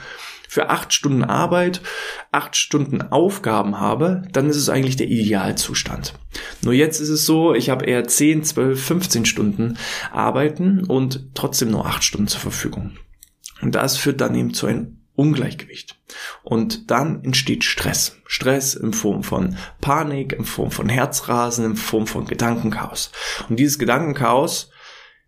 für 0.55 0.69
acht 0.69 0.93
Stunden 0.93 1.25
Arbeit 1.25 1.81
acht 2.31 2.55
Stunden 2.55 3.01
Aufgaben 3.01 3.77
habe, 3.77 4.21
dann 4.31 4.49
ist 4.49 4.55
es 4.55 4.69
eigentlich 4.69 4.95
der 4.95 5.07
Idealzustand. 5.07 6.13
Nur 6.61 6.71
jetzt 6.71 7.01
ist 7.01 7.09
es 7.09 7.25
so, 7.25 7.53
ich 7.53 7.69
habe 7.69 7.83
eher 7.83 8.07
10, 8.07 8.45
12, 8.45 8.81
15 8.81 9.25
Stunden 9.25 9.77
arbeiten 10.13 10.85
und 10.85 11.27
trotzdem 11.33 11.71
nur 11.71 11.85
acht 11.85 12.05
Stunden 12.05 12.29
zur 12.29 12.39
Verfügung. 12.39 12.91
Und 13.61 13.75
das 13.75 13.97
führt 13.97 14.21
dann 14.21 14.33
eben 14.33 14.53
zu 14.53 14.67
einem 14.67 15.01
Ungleichgewicht. 15.15 15.99
Und 16.41 16.89
dann 16.89 17.21
entsteht 17.25 17.65
Stress. 17.65 18.15
Stress 18.25 18.75
in 18.75 18.93
Form 18.93 19.23
von 19.23 19.57
Panik, 19.81 20.31
in 20.31 20.45
Form 20.45 20.71
von 20.71 20.87
Herzrasen, 20.87 21.65
in 21.65 21.75
Form 21.75 22.07
von 22.07 22.27
Gedankenchaos. 22.27 23.11
Und 23.49 23.59
dieses 23.59 23.77
Gedankenchaos, 23.77 24.69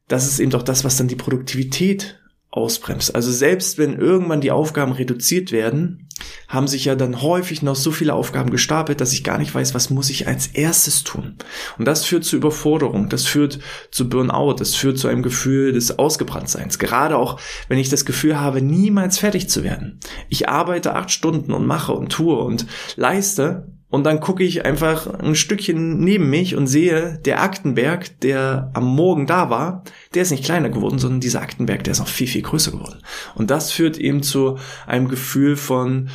das 0.08 0.26
ist 0.26 0.40
eben 0.40 0.52
doch 0.52 0.64
das, 0.64 0.86
was 0.86 0.96
dann 0.96 1.10
die 1.10 1.18
Produktivität 1.18 2.18
ausbremst. 2.50 3.14
Also 3.14 3.32
selbst 3.32 3.78
wenn 3.78 3.98
irgendwann 3.98 4.42
die 4.42 4.52
Aufgaben 4.52 4.94
reduziert 4.94 5.52
werden, 5.52 6.08
haben 6.48 6.68
sich 6.68 6.86
ja 6.86 6.96
dann 6.96 7.22
häufig 7.22 7.62
noch 7.62 7.76
so 7.76 7.92
viele 7.92 8.14
Aufgaben 8.14 8.50
gestapelt, 8.50 9.02
dass 9.02 9.14
ich 9.14 9.24
gar 9.24 9.38
nicht 9.38 9.54
weiß, 9.54 9.76
was 9.76 9.90
muss 9.90 10.10
ich 10.10 10.28
als 10.28 10.48
erstes 10.48 11.04
tun. 11.04 11.36
Und 11.78 11.86
das 11.86 12.06
führt 12.06 12.24
zu 12.24 12.36
Überforderung, 12.38 13.10
das 13.10 13.26
führt 13.26 13.60
zu 13.92 14.10
Burnout, 14.10 14.56
das 14.56 14.76
führt 14.76 14.98
zu 14.98 15.08
einem 15.08 15.24
Gefühl 15.24 15.74
des 15.74 16.00
Ausgebranntseins. 16.00 16.80
Gerade 16.80 17.18
auch, 17.18 17.40
wenn 17.68 17.80
ich 17.80 17.90
das 17.90 18.06
Gefühl 18.06 18.40
habe, 18.40 18.62
niemals 18.62 19.20
fertig 19.20 19.50
zu 19.50 19.64
werden. 19.64 20.00
Ich 20.30 20.50
arbeite 20.50 20.96
acht 20.96 21.12
Stunden 21.12 21.54
und 21.54 21.68
mache 21.68 21.94
und 21.94 22.12
tue 22.12 22.38
und 22.38 22.66
leiste 22.96 23.77
und 23.90 24.04
dann 24.04 24.20
gucke 24.20 24.44
ich 24.44 24.66
einfach 24.66 25.08
ein 25.20 25.36
Stückchen 25.36 26.00
neben 26.00 26.30
mich 26.30 26.56
und 26.56 26.68
sehe, 26.68 27.20
der 27.24 27.42
Aktenberg, 27.42 28.20
der 28.20 28.70
am 28.74 28.86
Morgen 28.86 29.28
da 29.28 29.50
war, 29.50 29.84
der 30.14 30.24
ist 30.24 30.32
nicht 30.32 30.44
kleiner 30.44 30.70
geworden, 30.70 31.00
sondern 31.00 31.22
dieser 31.22 31.42
Aktenberg, 31.42 31.86
der 31.86 31.94
ist 31.94 32.00
noch 32.00 32.08
viel, 32.08 32.28
viel 32.28 32.42
größer 32.42 32.72
geworden. 32.72 33.00
Und 33.36 33.50
das 33.50 33.72
führt 33.72 33.98
eben 33.98 34.24
zu 34.24 34.58
einem 34.86 35.08
Gefühl 35.08 35.56
von 35.56 36.10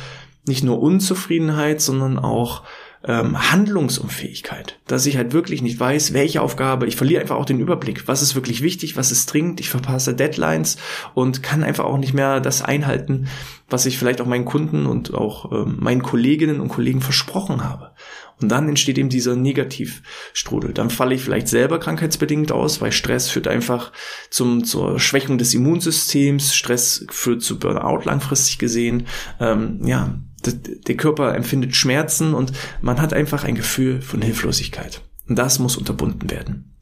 nicht 0.45 0.63
nur 0.63 0.81
Unzufriedenheit, 0.81 1.81
sondern 1.81 2.19
auch 2.19 2.63
ähm, 3.05 3.51
Handlungsunfähigkeit, 3.51 4.79
dass 4.87 5.05
ich 5.05 5.17
halt 5.17 5.33
wirklich 5.33 5.61
nicht 5.61 5.79
weiß, 5.79 6.13
welche 6.13 6.41
Aufgabe, 6.41 6.87
ich 6.87 6.95
verliere 6.95 7.21
einfach 7.21 7.35
auch 7.35 7.45
den 7.45 7.59
Überblick, 7.59 8.07
was 8.07 8.21
ist 8.21 8.35
wirklich 8.35 8.61
wichtig, 8.61 8.95
was 8.95 9.11
ist 9.11 9.25
dringend, 9.31 9.59
ich 9.59 9.69
verpasse 9.69 10.15
Deadlines 10.15 10.77
und 11.13 11.43
kann 11.43 11.63
einfach 11.63 11.85
auch 11.85 11.97
nicht 11.97 12.13
mehr 12.13 12.39
das 12.39 12.61
einhalten, 12.61 13.27
was 13.69 13.85
ich 13.85 13.97
vielleicht 13.97 14.21
auch 14.21 14.25
meinen 14.25 14.45
Kunden 14.45 14.85
und 14.85 15.13
auch 15.13 15.51
ähm, 15.51 15.77
meinen 15.79 16.01
Kolleginnen 16.01 16.61
und 16.61 16.69
Kollegen 16.69 17.01
versprochen 17.01 17.63
habe. 17.63 17.91
Und 18.41 18.49
dann 18.49 18.67
entsteht 18.67 18.97
eben 18.97 19.09
dieser 19.09 19.35
Negativstrudel. 19.35 20.73
Dann 20.73 20.89
falle 20.89 21.15
ich 21.15 21.21
vielleicht 21.21 21.47
selber 21.47 21.79
krankheitsbedingt 21.79 22.51
aus, 22.51 22.81
weil 22.81 22.91
Stress 22.91 23.29
führt 23.29 23.47
einfach 23.47 23.91
zum, 24.29 24.65
zur 24.65 24.99
Schwächung 24.99 25.37
des 25.37 25.53
Immunsystems. 25.53 26.53
Stress 26.53 27.05
führt 27.09 27.41
zu 27.41 27.59
Burnout 27.59 28.01
langfristig 28.03 28.57
gesehen. 28.57 29.07
Ähm, 29.39 29.79
ja, 29.85 30.15
der 30.51 30.97
Körper 30.97 31.35
empfindet 31.35 31.75
Schmerzen 31.75 32.33
und 32.33 32.51
man 32.81 33.01
hat 33.01 33.13
einfach 33.13 33.43
ein 33.43 33.55
Gefühl 33.55 34.01
von 34.01 34.21
Hilflosigkeit. 34.21 35.01
Und 35.27 35.37
das 35.37 35.59
muss 35.59 35.77
unterbunden 35.77 36.29
werden. 36.29 36.73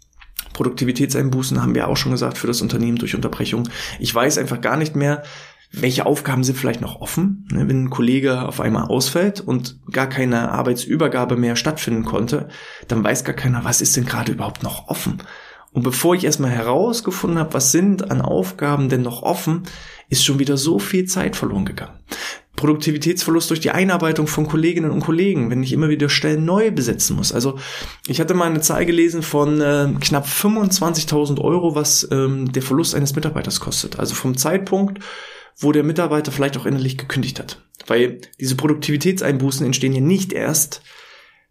Produktivitätseinbußen 0.53 1.62
haben 1.62 1.75
wir 1.75 1.88
auch 1.88 1.98
schon 1.98 2.12
gesagt 2.12 2.38
für 2.38 2.48
das 2.48 2.62
Unternehmen 2.62 2.98
durch 2.98 3.15
Unterbrechung. 3.15 3.70
Ich 4.00 4.13
weiß 4.13 4.38
einfach 4.38 4.62
gar 4.62 4.77
nicht 4.77 4.96
mehr, 4.96 5.24
welche 5.72 6.06
Aufgaben 6.06 6.44
sind 6.44 6.58
vielleicht 6.58 6.82
noch 6.82 7.00
offen. 7.00 7.48
Ne, 7.51 7.68
wenn 7.68 7.86
ein 7.86 7.89
Kollege 7.89 8.48
auf 8.48 8.60
einmal 8.60 8.86
ausfällt 8.86 9.39
und 9.39 9.80
gar 9.91 10.08
keine 10.08 10.51
Arbeitsübergabe 10.51 11.38
mehr 11.38 11.56
stattfinden 11.56 12.03
konnte, 12.03 12.50
dann 12.88 13.03
weiß 13.03 13.24
gar 13.24 13.36
keiner, 13.36 13.63
was 13.63 13.82
ist 13.82 13.96
denn 13.96 14.06
gerade 14.06 14.34
überhaupt 14.34 14.63
noch 14.63 14.89
offen. 14.89 15.24
Und 15.72 15.84
bevor 15.84 16.15
ich 16.15 16.25
erstmal 16.25 16.51
herausgefunden 16.51 17.39
habe, 17.39 17.53
was 17.53 17.72
sind 17.72 18.12
an 18.12 18.22
Aufgaben 18.22 18.89
denn 18.89 19.03
noch 19.03 19.24
offen, 19.24 19.63
ist 20.10 20.25
schon 20.25 20.39
wieder 20.39 20.58
so 20.58 20.80
viel 20.80 21.06
Zeit 21.06 21.38
verloren 21.38 21.63
gegangen. 21.63 21.98
Produktivitätsverlust 22.62 23.50
durch 23.50 23.60
die 23.60 23.72
Einarbeitung 23.72 24.27
von 24.27 24.48
Kolleginnen 24.48 24.91
und 24.91 25.00
Kollegen, 25.00 25.50
wenn 25.50 25.63
ich 25.63 25.74
immer 25.74 25.89
wieder 25.89 26.10
Stellen 26.10 26.46
neu 26.46 26.70
besetzen 26.70 27.15
muss. 27.15 27.34
Also 27.34 27.58
ich 28.06 28.22
hatte 28.22 28.36
mal 28.36 28.46
eine 28.46 28.62
Zahl 28.62 28.86
gelesen 28.86 29.24
von 29.24 29.60
äh, 29.60 29.89
knapp 30.00 30.27
25.000 30.27 31.41
Euro, 31.41 31.74
was 31.74 32.08
ähm, 32.12 32.51
der 32.51 32.62
Verlust 32.62 32.94
eines 32.94 33.15
Mitarbeiters 33.15 33.60
kostet. 33.60 33.98
Also 33.98 34.13
vom 34.13 34.38
Zeitpunkt, 34.38 35.00
wo 35.58 35.72
der 35.72 35.84
Mitarbeiter 35.84 36.32
vielleicht 36.32 36.56
auch 36.56 36.68
innerlich 36.68 37.00
gekündigt 37.00 37.39
hat. 37.39 37.63
Weil 37.88 38.22
diese 38.39 38.56
Produktivitätseinbußen 38.56 39.65
entstehen 39.65 39.94
ja 39.94 40.01
nicht 40.01 40.32
erst, 40.32 40.84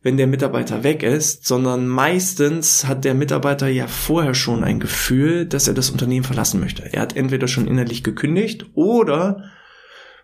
wenn 0.02 0.17
der 0.17 0.29
Mitarbeiter 0.29 0.85
weg 0.85 1.02
ist, 1.02 1.45
sondern 1.45 1.88
meistens 1.88 2.87
hat 2.87 3.05
der 3.05 3.14
Mitarbeiter 3.14 3.67
ja 3.67 3.88
vorher 3.88 4.35
schon 4.35 4.62
ein 4.62 4.79
Gefühl, 4.79 5.45
dass 5.45 5.67
er 5.67 5.75
das 5.75 5.90
Unternehmen 5.90 6.25
verlassen 6.25 6.61
möchte. 6.61 6.88
Er 6.93 7.02
hat 7.02 7.17
entweder 7.17 7.49
schon 7.49 7.67
innerlich 7.67 8.05
gekündigt 8.05 8.67
oder 8.75 9.50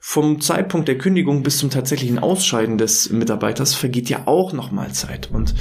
vom 0.09 0.41
Zeitpunkt 0.41 0.87
der 0.87 0.99
Kündigung 0.99 1.43
bis 1.43 1.59
zum 1.59 1.69
tatsächlichen 1.69 2.21
Ausscheiden 2.21 2.79
des 2.79 3.11
Mitarbeiters 3.11 3.75
vergeht 3.75 4.09
ja 4.09 4.23
auch 4.27 4.53
nochmal 4.53 4.93
Zeit. 4.93 5.31
Und 5.33 5.57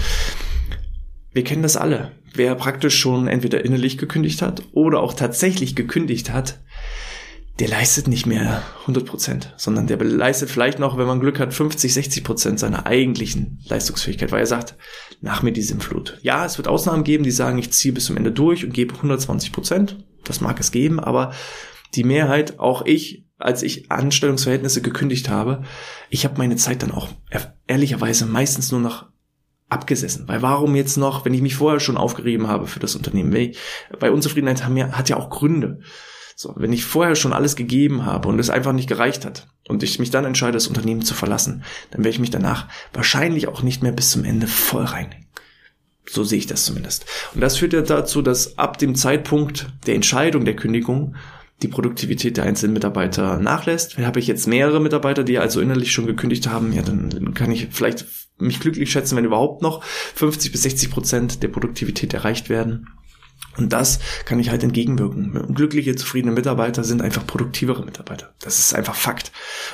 wir 1.34 1.44
kennen 1.44 1.64
das 1.64 1.76
alle. 1.76 2.12
Wer 2.32 2.54
praktisch 2.54 2.96
schon 2.96 3.28
entweder 3.28 3.66
innerlich 3.66 3.98
gekündigt 3.98 4.44
hat 4.44 4.62
oder 4.72 5.00
auch 5.00 5.16
tatsächlich 5.16 5.76
gekündigt 5.76 6.32
hat, 6.32 6.60
der 7.58 7.70
leistet 7.70 8.08
nicht 8.08 8.28
mehr 8.28 8.62
100 8.82 9.08
Prozent, 9.08 9.56
sondern 9.58 9.88
der 9.88 9.98
leistet 9.98 10.52
vielleicht 10.52 10.78
noch, 10.78 10.96
wenn 11.00 11.08
man 11.08 11.20
Glück 11.20 11.40
hat, 11.40 11.52
50, 11.52 11.92
60 11.92 12.24
Prozent 12.24 12.60
seiner 12.60 12.86
eigentlichen 12.86 13.64
Leistungsfähigkeit, 13.68 14.32
weil 14.32 14.42
er 14.42 14.46
sagt, 14.46 14.76
nach 15.22 15.42
mir 15.42 15.54
die 15.54 15.64
Sinnflut. 15.64 16.20
Ja, 16.22 16.46
es 16.46 16.60
wird 16.60 16.68
Ausnahmen 16.68 17.04
geben, 17.04 17.24
die 17.24 17.32
sagen, 17.32 17.58
ich 17.58 17.72
ziehe 17.72 17.96
bis 17.96 18.06
zum 18.06 18.16
Ende 18.16 18.32
durch 18.32 18.64
und 18.64 18.76
gebe 18.76 18.94
120 18.94 19.52
Prozent. 19.52 20.06
Das 20.24 20.40
mag 20.40 20.60
es 20.60 20.72
geben, 20.72 21.00
aber 21.00 21.34
die 21.96 22.04
Mehrheit, 22.04 22.60
auch 22.60 22.86
ich, 22.86 23.25
als 23.46 23.62
ich 23.62 23.92
Anstellungsverhältnisse 23.92 24.82
gekündigt 24.82 25.30
habe, 25.30 25.64
ich 26.10 26.26
habe 26.26 26.40
meine 26.40 26.56
Zeit 26.56 26.82
dann 26.82 26.92
auch 26.92 27.10
ehrlicherweise 27.68 28.26
meistens 28.26 28.72
nur 28.72 28.82
noch 28.82 29.06
abgesessen. 29.70 30.28
Weil 30.28 30.42
warum 30.42 30.76
jetzt 30.76 30.98
noch, 30.98 31.26
wenn 31.26 31.34
ich 31.34 31.42
mich 31.42 31.56
vorher 31.56 31.80
schon 31.80 31.98
aufgerieben 31.98 32.48
habe 32.48 32.66
für 32.66 32.80
das 32.80 32.96
Unternehmen? 32.96 33.54
Bei 34.00 34.10
Unzufriedenheit 34.10 34.64
haben 34.66 34.76
ja, 34.78 34.94
hat 34.94 35.10
ja 35.10 35.18
auch 35.18 35.30
Gründe. 35.30 35.82
So, 36.36 36.54
wenn 36.58 36.74
ich 36.74 36.86
vorher 36.86 37.16
schon 37.16 37.34
alles 37.34 37.56
gegeben 37.56 38.06
habe 38.06 38.28
und 38.28 38.40
es 38.40 38.50
einfach 38.50 38.74
nicht 38.74 38.90
gereicht 38.90 39.26
hat 39.26 39.48
und 39.68 39.84
ich 39.84 40.00
mich 40.00 40.10
dann 40.10 40.26
entscheide, 40.26 40.54
das 40.54 40.68
Unternehmen 40.68 41.04
zu 41.04 41.14
verlassen, 41.14 41.64
dann 41.92 42.00
werde 42.00 42.10
ich 42.10 42.20
mich 42.20 42.32
danach 42.32 42.68
wahrscheinlich 42.94 43.48
auch 43.48 43.62
nicht 43.62 43.84
mehr 43.84 43.94
bis 43.94 44.10
zum 44.10 44.26
Ende 44.26 44.48
voll 44.48 44.84
reinhängen. 44.84 45.28
So 46.08 46.24
sehe 46.24 46.40
ich 46.40 46.48
das 46.48 46.66
zumindest. 46.66 47.06
Und 47.34 47.42
das 47.42 47.58
führt 47.58 47.74
ja 47.74 47.82
dazu, 47.82 48.22
dass 48.22 48.58
ab 48.58 48.80
dem 48.80 48.96
Zeitpunkt 48.96 49.68
der 49.86 49.96
Entscheidung 49.96 50.46
der 50.46 50.56
Kündigung 50.56 51.16
die 51.62 51.68
Produktivität 51.68 52.38
der 52.38 52.44
einzelnen 52.44 52.74
Mitarbeiter 52.74 53.40
nachlässt. 53.40 53.98
Habe 53.98 54.20
ich 54.20 54.28
jetzt 54.28 54.48
mehrere 54.48 54.82
Mitarbeiter, 54.82 55.24
die 55.24 55.40
also 55.40 55.62
innerlich 55.62 55.92
schon 55.92 56.06
gekündigt 56.06 56.48
haben, 56.50 56.74
ja, 56.74 56.82
dann 56.82 57.34
kann 57.34 57.52
ich 57.52 57.68
vielleicht 57.72 58.06
mich 58.38 58.60
glücklich 58.60 58.92
schätzen, 58.92 59.16
wenn 59.16 59.26
überhaupt 59.26 59.62
noch 59.62 59.84
50 59.84 60.52
bis 60.52 60.64
60 60.64 60.92
Prozent 60.92 61.44
der 61.44 61.48
Produktivität 61.48 62.14
erreicht 62.14 62.50
werden. 62.50 62.88
Und 63.58 63.72
das 63.72 64.00
kann 64.26 64.40
ich 64.40 64.50
halt 64.50 64.64
entgegenwirken. 64.64 65.54
Glückliche, 65.54 65.96
zufriedene 65.96 66.34
Mitarbeiter 66.34 66.84
sind 66.84 67.02
einfach 67.02 67.26
produktivere 67.26 67.86
Mitarbeiter. 67.86 68.34
Das 68.42 68.60
ist 68.60 68.76
einfach 68.76 68.96
Fakt. 68.96 69.32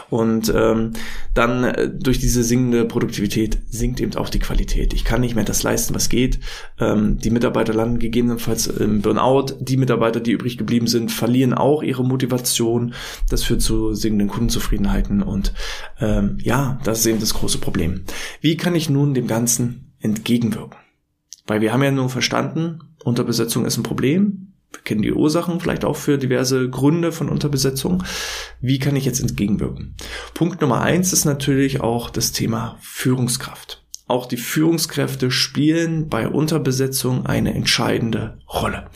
Und 0.09 0.51
ähm, 0.55 0.93
dann 1.33 1.63
äh, 1.63 1.89
durch 1.89 2.19
diese 2.19 2.43
sinkende 2.43 2.85
Produktivität 2.85 3.57
sinkt 3.69 3.99
eben 3.99 4.15
auch 4.15 4.29
die 4.29 4.39
Qualität. 4.39 4.93
Ich 4.93 5.03
kann 5.03 5.21
nicht 5.21 5.35
mehr 5.35 5.43
das 5.43 5.63
leisten, 5.63 5.95
was 5.95 6.09
geht. 6.09 6.39
Ähm, 6.79 7.17
die 7.17 7.31
Mitarbeiter 7.31 7.73
landen 7.73 7.99
gegebenenfalls 7.99 8.67
im 8.67 9.01
Burnout. 9.01 9.57
Die 9.59 9.77
Mitarbeiter, 9.77 10.19
die 10.19 10.31
übrig 10.31 10.57
geblieben 10.57 10.87
sind, 10.87 11.11
verlieren 11.11 11.53
auch 11.53 11.81
ihre 11.81 12.03
Motivation. 12.03 12.93
Das 13.29 13.43
führt 13.43 13.61
zu 13.61 13.93
sinkenden 13.93 14.27
Kundenzufriedenheiten. 14.27 15.23
Und 15.23 15.53
ähm, 15.99 16.37
ja, 16.41 16.79
das 16.83 16.99
ist 16.99 17.05
eben 17.07 17.19
das 17.19 17.33
große 17.33 17.57
Problem. 17.57 18.03
Wie 18.41 18.57
kann 18.57 18.75
ich 18.75 18.89
nun 18.89 19.13
dem 19.13 19.27
Ganzen 19.27 19.93
entgegenwirken? 19.99 20.77
Weil 21.47 21.61
wir 21.61 21.73
haben 21.73 21.83
ja 21.83 21.91
nun 21.91 22.09
verstanden, 22.09 22.79
Unterbesetzung 23.03 23.65
ist 23.65 23.77
ein 23.77 23.84
Problem. 23.84 24.53
Wir 24.72 24.81
kennen 24.81 25.01
die 25.01 25.12
Ursachen 25.12 25.60
vielleicht 25.60 25.84
auch 25.84 25.98
für 25.98 26.17
diverse 26.17 26.70
Gründe 26.70 27.12
von 27.12 27.29
Unterbesetzung. 27.29 28.03
Wie 28.62 28.79
kann 28.79 28.96
ich 28.96 29.05
jetzt 29.05 29.20
entgegenwirken? 29.20 29.96
Punkt 30.34 30.62
Nummer 30.62 30.81
eins 30.81 31.12
ist 31.12 31.25
natürlich 31.25 31.81
auch 31.81 32.10
das 32.10 32.31
Thema 32.31 32.77
Führungskraft. 32.81 33.84
Auch 34.08 34.25
die 34.25 34.38
Führungskräfte 34.38 35.31
spielen 35.31 36.10
bei 36.10 36.27
Unterbesetzung 36.27 37.25
eine 37.25 37.53
entscheidende 37.53 38.39
Rolle. 38.51 38.89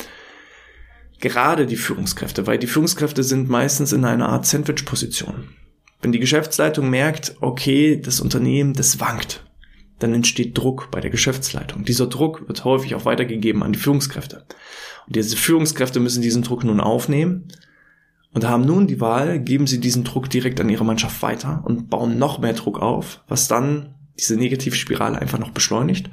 Gerade 1.19 1.65
die 1.65 1.77
Führungskräfte, 1.77 2.47
weil 2.47 2.59
die 2.59 2.67
Führungskräfte 2.67 3.23
sind 3.23 3.49
meistens 3.49 3.93
in 3.93 4.03
einer 4.05 4.29
Art 4.29 4.45
Sandwich-Position. 4.45 5.49
Wenn 6.01 6.11
die 6.11 6.19
Geschäftsleitung 6.19 6.89
merkt, 6.89 7.35
okay, 7.39 7.99
das 7.99 8.19
Unternehmen, 8.19 8.73
das 8.73 8.99
wankt, 8.99 9.44
dann 9.99 10.13
entsteht 10.13 10.57
Druck 10.57 10.89
bei 10.91 10.99
der 10.99 11.09
Geschäftsleitung. 11.09 11.85
Dieser 11.85 12.07
Druck 12.07 12.47
wird 12.47 12.65
häufig 12.65 12.95
auch 12.95 13.05
weitergegeben 13.05 13.63
an 13.63 13.73
die 13.73 13.79
Führungskräfte. 13.79 14.45
Und 15.07 15.15
diese 15.15 15.37
Führungskräfte 15.37 15.99
müssen 15.99 16.21
diesen 16.21 16.43
Druck 16.43 16.63
nun 16.63 16.79
aufnehmen 16.79 17.47
und 18.33 18.45
haben 18.45 18.65
nun 18.65 18.87
die 18.87 18.99
Wahl, 18.99 19.39
geben 19.39 19.67
sie 19.67 19.79
diesen 19.79 20.03
Druck 20.03 20.29
direkt 20.29 20.59
an 20.59 20.69
ihre 20.69 20.85
Mannschaft 20.85 21.21
weiter 21.21 21.63
und 21.65 21.89
bauen 21.89 22.17
noch 22.17 22.39
mehr 22.39 22.53
Druck 22.53 22.81
auf, 22.81 23.21
was 23.27 23.47
dann 23.47 23.95
diese 24.19 24.35
Negativspirale 24.35 25.19
einfach 25.19 25.39
noch 25.39 25.51
beschleunigt. 25.51 26.09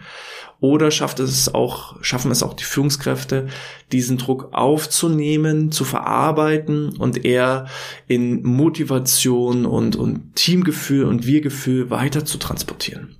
Oder 0.60 0.92
schafft 0.92 1.18
es 1.18 1.52
auch, 1.52 2.00
schaffen 2.02 2.30
es 2.30 2.44
auch 2.44 2.54
die 2.54 2.62
Führungskräfte, 2.62 3.48
diesen 3.90 4.18
Druck 4.18 4.50
aufzunehmen, 4.52 5.72
zu 5.72 5.84
verarbeiten 5.84 6.96
und 6.96 7.24
eher 7.24 7.66
in 8.06 8.44
Motivation 8.44 9.66
und, 9.66 9.96
und 9.96 10.36
Teamgefühl 10.36 11.04
und 11.04 11.26
Wir-Gefühl 11.26 11.90
weiter 11.90 12.24
zu 12.24 12.38
transportieren 12.38 13.16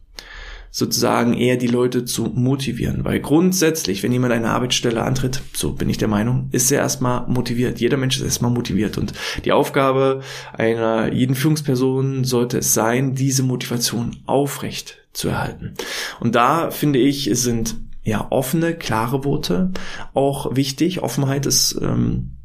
sozusagen 0.75 1.35
eher 1.35 1.59
die 1.59 1.67
Leute 1.69 2.07
zu 2.07 2.25
motivieren. 2.35 3.05
Weil 3.05 3.21
grundsätzlich, 3.21 4.03
wenn 4.03 4.11
jemand 4.11 4.33
eine 4.33 4.51
Arbeitsstelle 4.51 5.03
antritt, 5.03 5.43
so 5.53 5.75
bin 5.75 5.91
ich 5.91 5.99
der 5.99 6.09
Meinung, 6.09 6.49
ist 6.51 6.73
er 6.73 6.81
erstmal 6.81 7.27
motiviert. 7.29 7.79
Jeder 7.79 7.99
Mensch 7.99 8.17
ist 8.17 8.25
erstmal 8.25 8.51
motiviert. 8.51 8.97
Und 8.97 9.13
die 9.45 9.53
Aufgabe 9.53 10.23
einer 10.55 11.13
jeden 11.13 11.35
Führungsperson 11.35 12.25
sollte 12.25 12.59
es 12.59 12.73
sein, 12.73 13.15
diese 13.15 13.43
Motivation 13.43 14.17
aufrecht 14.25 14.97
zu 15.13 15.29
erhalten. 15.29 15.75
Und 16.21 16.35
da 16.35 16.71
finde 16.71 16.99
ich, 16.99 17.29
sind 17.35 17.77
ja 18.03 18.27
offene, 18.31 18.75
klare 18.75 19.25
Worte 19.27 19.73
auch 20.15 20.57
wichtig. 20.57 21.03
Offenheit 21.03 21.45
ist 21.45 21.79
ähm, 21.83 22.39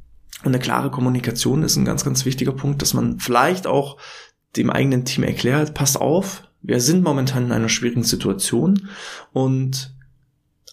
eine 0.44 0.60
klare 0.60 0.92
Kommunikation 0.92 1.63
ist 1.63 1.78
ein 1.78 1.86
ganz, 1.86 2.04
ganz 2.04 2.26
wichtiger 2.26 2.52
Punkt, 2.52 2.82
dass 2.82 2.94
man 2.94 3.20
vielleicht 3.20 3.68
auch 3.68 3.98
dem 4.58 4.70
eigenen 4.70 5.06
Team 5.06 5.24
erklärt, 5.24 5.74
passt 5.74 6.00
auf, 6.00 6.44
wir 6.62 6.80
sind 6.80 7.04
momentan 7.04 7.46
in 7.46 7.52
einer 7.52 7.70
schwierigen 7.70 8.04
Situation 8.04 8.89
und 9.34 9.96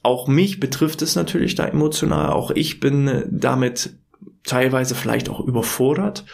auch 0.03 0.29
mich 0.29 0.61
betrifft 0.61 1.03
es 1.03 1.16
natürlich 1.16 1.55
da 1.55 1.66
emotional. 1.66 2.31
Auch 2.31 2.51
ich 2.51 2.79
bin 2.79 3.25
damit 3.31 3.97
teilweise 4.44 4.94
vielleicht 4.94 5.29
auch 5.29 5.40
überfordert. 5.40 6.25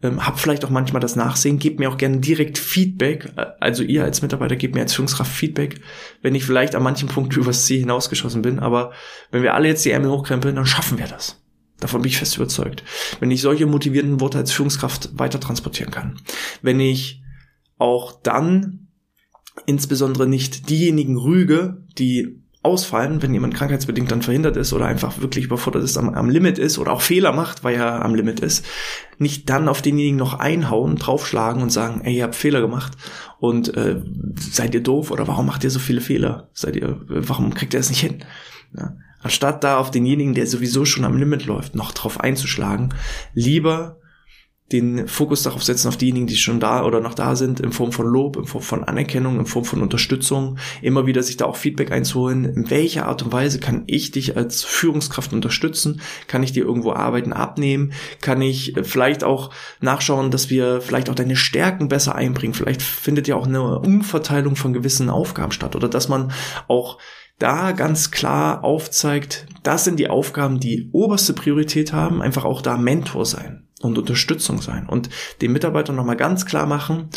Ähm, 0.00 0.24
hab 0.24 0.38
vielleicht 0.38 0.64
auch 0.64 0.70
manchmal 0.70 1.00
das 1.00 1.16
Nachsehen, 1.16 1.58
gebt 1.58 1.80
mir 1.80 1.90
auch 1.90 1.96
gerne 1.96 2.18
direkt 2.18 2.56
Feedback, 2.56 3.32
also 3.58 3.82
ihr 3.82 4.04
als 4.04 4.22
Mitarbeiter 4.22 4.54
gebt 4.54 4.76
mir 4.76 4.82
als 4.82 4.94
Führungskraft 4.94 5.32
Feedback, 5.32 5.80
wenn 6.22 6.36
ich 6.36 6.44
vielleicht 6.44 6.76
an 6.76 6.84
manchen 6.84 7.08
Punkten 7.08 7.40
übers 7.40 7.66
Ziel 7.66 7.80
hinausgeschossen 7.80 8.40
bin, 8.40 8.60
aber 8.60 8.92
wenn 9.32 9.42
wir 9.42 9.54
alle 9.54 9.66
jetzt 9.66 9.84
die 9.84 9.90
Ärmel 9.90 10.10
hochkrempeln, 10.10 10.54
dann 10.54 10.66
schaffen 10.66 10.98
wir 10.98 11.06
das. 11.06 11.42
Davon 11.80 12.02
bin 12.02 12.10
ich 12.10 12.18
fest 12.18 12.36
überzeugt. 12.36 12.82
Wenn 13.20 13.30
ich 13.30 13.40
solche 13.40 13.66
motivierenden 13.66 14.20
Worte 14.20 14.38
als 14.38 14.52
Führungskraft 14.52 15.18
weiter 15.18 15.40
transportieren 15.40 15.90
kann. 15.90 16.20
Wenn 16.62 16.80
ich 16.80 17.22
auch 17.78 18.20
dann 18.22 18.87
insbesondere 19.66 20.26
nicht 20.26 20.68
diejenigen 20.70 21.16
rüge, 21.16 21.82
die 21.98 22.40
ausfallen, 22.62 23.22
wenn 23.22 23.32
jemand 23.32 23.54
krankheitsbedingt 23.54 24.10
dann 24.10 24.22
verhindert 24.22 24.56
ist 24.56 24.72
oder 24.72 24.86
einfach 24.86 25.20
wirklich 25.20 25.44
überfordert 25.44 25.84
ist, 25.84 25.96
am, 25.96 26.10
am 26.10 26.28
Limit 26.28 26.58
ist 26.58 26.78
oder 26.78 26.92
auch 26.92 27.00
Fehler 27.00 27.32
macht, 27.32 27.62
weil 27.62 27.76
er 27.76 28.04
am 28.04 28.14
Limit 28.14 28.40
ist, 28.40 28.64
nicht 29.18 29.48
dann 29.48 29.68
auf 29.68 29.80
denjenigen 29.80 30.18
noch 30.18 30.34
einhauen, 30.34 30.96
draufschlagen 30.96 31.62
und 31.62 31.70
sagen, 31.70 32.00
ey, 32.02 32.16
ihr 32.16 32.24
habt 32.24 32.34
Fehler 32.34 32.60
gemacht 32.60 32.92
und 33.38 33.74
äh, 33.76 34.02
seid 34.36 34.74
ihr 34.74 34.82
doof 34.82 35.10
oder 35.10 35.28
warum 35.28 35.46
macht 35.46 35.62
ihr 35.62 35.70
so 35.70 35.78
viele 35.78 36.00
Fehler? 36.00 36.50
Seid 36.52 36.74
ihr, 36.76 37.00
warum 37.06 37.54
kriegt 37.54 37.74
ihr 37.74 37.80
es 37.80 37.90
nicht 37.90 38.00
hin? 38.00 38.24
Ja. 38.76 38.96
Anstatt 39.20 39.64
da 39.64 39.78
auf 39.78 39.90
denjenigen, 39.90 40.34
der 40.34 40.46
sowieso 40.46 40.84
schon 40.84 41.04
am 41.04 41.16
Limit 41.16 41.46
läuft, 41.46 41.74
noch 41.74 41.92
drauf 41.92 42.20
einzuschlagen, 42.20 42.94
lieber 43.34 43.98
den 44.72 45.08
Fokus 45.08 45.42
darauf 45.42 45.62
setzen, 45.62 45.88
auf 45.88 45.96
diejenigen, 45.96 46.26
die 46.26 46.36
schon 46.36 46.60
da 46.60 46.84
oder 46.84 47.00
noch 47.00 47.14
da 47.14 47.36
sind, 47.36 47.58
in 47.60 47.72
Form 47.72 47.90
von 47.90 48.06
Lob, 48.06 48.36
in 48.36 48.44
Form 48.44 48.62
von 48.62 48.84
Anerkennung, 48.84 49.38
in 49.38 49.46
Form 49.46 49.64
von 49.64 49.80
Unterstützung, 49.80 50.58
immer 50.82 51.06
wieder 51.06 51.22
sich 51.22 51.38
da 51.38 51.46
auch 51.46 51.56
Feedback 51.56 51.90
einzuholen. 51.90 52.44
In 52.44 52.70
welcher 52.70 53.06
Art 53.06 53.22
und 53.22 53.32
Weise 53.32 53.60
kann 53.60 53.84
ich 53.86 54.10
dich 54.10 54.36
als 54.36 54.64
Führungskraft 54.64 55.32
unterstützen? 55.32 56.02
Kann 56.26 56.42
ich 56.42 56.52
dir 56.52 56.64
irgendwo 56.64 56.92
Arbeiten 56.92 57.32
abnehmen? 57.32 57.92
Kann 58.20 58.42
ich 58.42 58.74
vielleicht 58.82 59.24
auch 59.24 59.50
nachschauen, 59.80 60.30
dass 60.30 60.50
wir 60.50 60.82
vielleicht 60.82 61.08
auch 61.08 61.14
deine 61.14 61.36
Stärken 61.36 61.88
besser 61.88 62.14
einbringen? 62.14 62.54
Vielleicht 62.54 62.82
findet 62.82 63.26
ja 63.26 63.36
auch 63.36 63.46
eine 63.46 63.78
Umverteilung 63.78 64.54
von 64.54 64.74
gewissen 64.74 65.08
Aufgaben 65.08 65.52
statt 65.52 65.76
oder 65.76 65.88
dass 65.88 66.08
man 66.08 66.32
auch 66.66 66.98
da 67.38 67.72
ganz 67.72 68.10
klar 68.10 68.64
aufzeigt, 68.64 69.46
das 69.62 69.84
sind 69.84 69.98
die 70.00 70.10
Aufgaben, 70.10 70.60
die 70.60 70.90
oberste 70.92 71.32
Priorität 71.32 71.92
haben, 71.92 72.20
einfach 72.20 72.44
auch 72.44 72.60
da 72.60 72.76
Mentor 72.76 73.24
sein 73.24 73.67
und 73.80 73.98
Unterstützung 73.98 74.60
sein 74.60 74.86
und 74.88 75.08
den 75.40 75.52
Mitarbeitern 75.52 75.96
nochmal 75.96 76.16
ganz 76.16 76.46
klar 76.46 76.66
machen, 76.66 77.08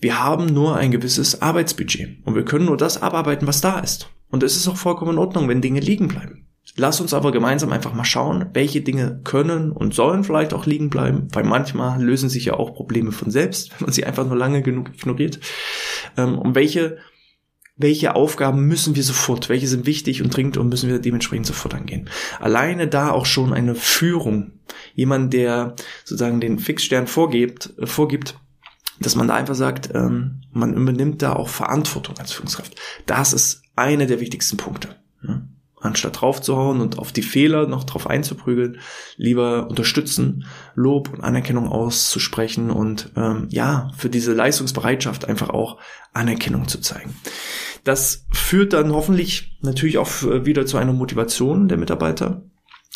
wir 0.00 0.22
haben 0.22 0.46
nur 0.46 0.76
ein 0.76 0.90
gewisses 0.90 1.40
Arbeitsbudget 1.40 2.18
und 2.24 2.34
wir 2.34 2.44
können 2.44 2.66
nur 2.66 2.76
das 2.76 3.02
abarbeiten, 3.02 3.46
was 3.46 3.60
da 3.60 3.78
ist. 3.78 4.10
Und 4.30 4.42
es 4.42 4.56
ist 4.56 4.68
auch 4.68 4.76
vollkommen 4.76 5.12
in 5.12 5.18
Ordnung, 5.18 5.48
wenn 5.48 5.60
Dinge 5.60 5.80
liegen 5.80 6.08
bleiben. 6.08 6.46
Lass 6.76 7.00
uns 7.00 7.14
aber 7.14 7.30
gemeinsam 7.30 7.70
einfach 7.72 7.94
mal 7.94 8.04
schauen, 8.04 8.46
welche 8.52 8.80
Dinge 8.80 9.20
können 9.22 9.70
und 9.70 9.94
sollen 9.94 10.24
vielleicht 10.24 10.52
auch 10.52 10.66
liegen 10.66 10.90
bleiben, 10.90 11.28
weil 11.32 11.44
manchmal 11.44 12.02
lösen 12.02 12.28
sich 12.28 12.46
ja 12.46 12.54
auch 12.54 12.74
Probleme 12.74 13.12
von 13.12 13.30
selbst, 13.30 13.70
wenn 13.78 13.86
man 13.86 13.92
sie 13.92 14.04
einfach 14.04 14.26
nur 14.26 14.36
lange 14.36 14.62
genug 14.62 14.90
ignoriert. 14.92 15.38
Ähm, 16.16 16.38
und 16.38 16.54
welche 16.54 16.98
welche 17.76 18.14
Aufgaben 18.14 18.66
müssen 18.66 18.94
wir 18.94 19.02
sofort, 19.02 19.48
welche 19.48 19.66
sind 19.66 19.86
wichtig 19.86 20.22
und 20.22 20.34
dringend 20.34 20.56
und 20.56 20.68
müssen 20.68 20.88
wir 20.88 21.00
dementsprechend 21.00 21.46
sofort 21.46 21.74
angehen. 21.74 22.08
Alleine 22.38 22.86
da 22.86 23.10
auch 23.10 23.26
schon 23.26 23.52
eine 23.52 23.74
Führung, 23.74 24.52
jemand, 24.94 25.32
der 25.32 25.74
sozusagen 26.04 26.40
den 26.40 26.58
Fixstern 26.58 27.06
vorgibt, 27.06 27.74
äh, 27.78 27.86
vorgibt, 27.86 28.38
dass 29.00 29.16
man 29.16 29.26
da 29.26 29.34
einfach 29.34 29.56
sagt, 29.56 29.90
ähm, 29.92 30.42
man 30.52 30.74
übernimmt 30.74 31.20
da 31.20 31.32
auch 31.32 31.48
Verantwortung 31.48 32.16
als 32.18 32.32
Führungskraft. 32.32 32.76
Das 33.06 33.32
ist 33.32 33.62
eine 33.74 34.06
der 34.06 34.20
wichtigsten 34.20 34.56
Punkte. 34.56 34.96
Anstatt 35.84 36.22
draufzuhauen 36.22 36.80
und 36.80 36.98
auf 36.98 37.12
die 37.12 37.22
Fehler 37.22 37.66
noch 37.66 37.84
drauf 37.84 38.06
einzuprügeln, 38.06 38.78
lieber 39.18 39.68
unterstützen, 39.68 40.46
Lob 40.74 41.12
und 41.12 41.20
Anerkennung 41.20 41.68
auszusprechen 41.68 42.70
und 42.70 43.10
ähm, 43.16 43.48
ja, 43.50 43.90
für 43.94 44.08
diese 44.08 44.32
Leistungsbereitschaft 44.32 45.26
einfach 45.26 45.50
auch 45.50 45.78
Anerkennung 46.14 46.68
zu 46.68 46.80
zeigen. 46.80 47.14
Das 47.84 48.24
führt 48.32 48.72
dann 48.72 48.92
hoffentlich 48.92 49.58
natürlich 49.60 49.98
auch 49.98 50.08
wieder 50.22 50.64
zu 50.64 50.78
einer 50.78 50.94
Motivation 50.94 51.68
der 51.68 51.76
Mitarbeiter. 51.76 52.42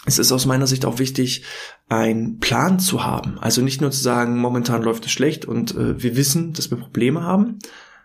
Es 0.06 0.18
ist 0.18 0.32
aus 0.32 0.46
meiner 0.46 0.66
Sicht 0.66 0.86
auch 0.86 0.98
wichtig, 0.98 1.44
einen 1.90 2.38
Plan 2.38 2.78
zu 2.78 3.04
haben. 3.04 3.38
Also 3.38 3.60
nicht 3.60 3.82
nur 3.82 3.90
zu 3.90 4.00
sagen, 4.00 4.38
momentan 4.38 4.82
läuft 4.82 5.04
es 5.04 5.12
schlecht 5.12 5.44
und 5.44 5.74
äh, 5.74 6.02
wir 6.02 6.16
wissen, 6.16 6.54
dass 6.54 6.70
wir 6.70 6.78
Probleme 6.78 7.22
haben, 7.22 7.58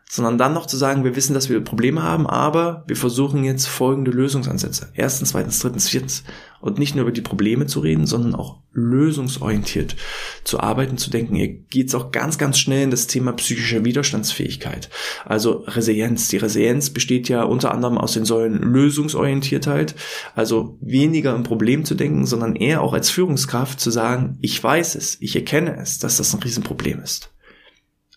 sondern 0.09 0.37
dann 0.37 0.53
noch 0.53 0.67
zu 0.67 0.77
sagen, 0.77 1.03
wir 1.03 1.15
wissen, 1.15 1.33
dass 1.33 1.49
wir 1.49 1.59
Probleme 1.61 2.03
haben, 2.03 2.27
aber 2.27 2.83
wir 2.87 2.95
versuchen 2.95 3.43
jetzt 3.43 3.67
folgende 3.67 4.11
Lösungsansätze. 4.11 4.91
Erstens, 4.93 5.29
zweitens, 5.29 5.59
drittens, 5.59 5.89
viertens. 5.89 6.23
Und 6.61 6.77
nicht 6.77 6.95
nur 6.95 7.03
über 7.03 7.11
die 7.11 7.21
Probleme 7.21 7.65
zu 7.65 7.79
reden, 7.79 8.05
sondern 8.05 8.35
auch 8.35 8.61
lösungsorientiert 8.71 9.95
zu 10.43 10.59
arbeiten, 10.59 10.97
zu 10.97 11.09
denken. 11.09 11.35
Hier 11.35 11.49
geht's 11.49 11.95
auch 11.95 12.11
ganz, 12.11 12.37
ganz 12.37 12.59
schnell 12.59 12.83
in 12.83 12.91
das 12.91 13.07
Thema 13.07 13.33
psychische 13.33 13.83
Widerstandsfähigkeit. 13.83 14.89
Also 15.25 15.63
Resilienz. 15.67 16.27
Die 16.27 16.37
Resilienz 16.37 16.91
besteht 16.91 17.27
ja 17.27 17.43
unter 17.43 17.73
anderem 17.73 17.97
aus 17.97 18.13
den 18.13 18.23
Säulen 18.23 18.59
Lösungsorientiertheit. 18.59 19.95
Also 20.35 20.77
weniger 20.79 21.35
im 21.35 21.43
Problem 21.43 21.85
zu 21.85 21.95
denken, 21.95 22.25
sondern 22.25 22.55
eher 22.55 22.81
auch 22.81 22.93
als 22.93 23.09
Führungskraft 23.09 23.79
zu 23.79 23.91
sagen, 23.91 24.37
ich 24.41 24.63
weiß 24.63 24.95
es, 24.95 25.17
ich 25.19 25.35
erkenne 25.35 25.75
es, 25.77 25.99
dass 25.99 26.17
das 26.17 26.33
ein 26.33 26.43
Riesenproblem 26.43 27.01
ist. 27.01 27.32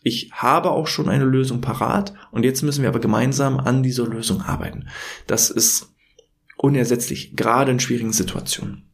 Ich 0.06 0.30
habe 0.30 0.70
auch 0.70 0.86
schon 0.86 1.08
eine 1.08 1.24
Lösung 1.24 1.60
parat 1.60 2.14
und 2.30 2.44
jetzt 2.44 2.62
müssen 2.62 2.82
wir 2.82 2.90
aber 2.90 3.00
gemeinsam 3.00 3.58
an 3.58 3.82
dieser 3.82 4.06
Lösung 4.06 4.40
arbeiten. 4.40 4.86
Das 5.26 5.50
ist 5.50 5.96
unersetzlich, 6.56 7.34
gerade 7.34 7.72
in 7.72 7.80
schwierigen 7.80 8.12
Situationen. 8.12 8.84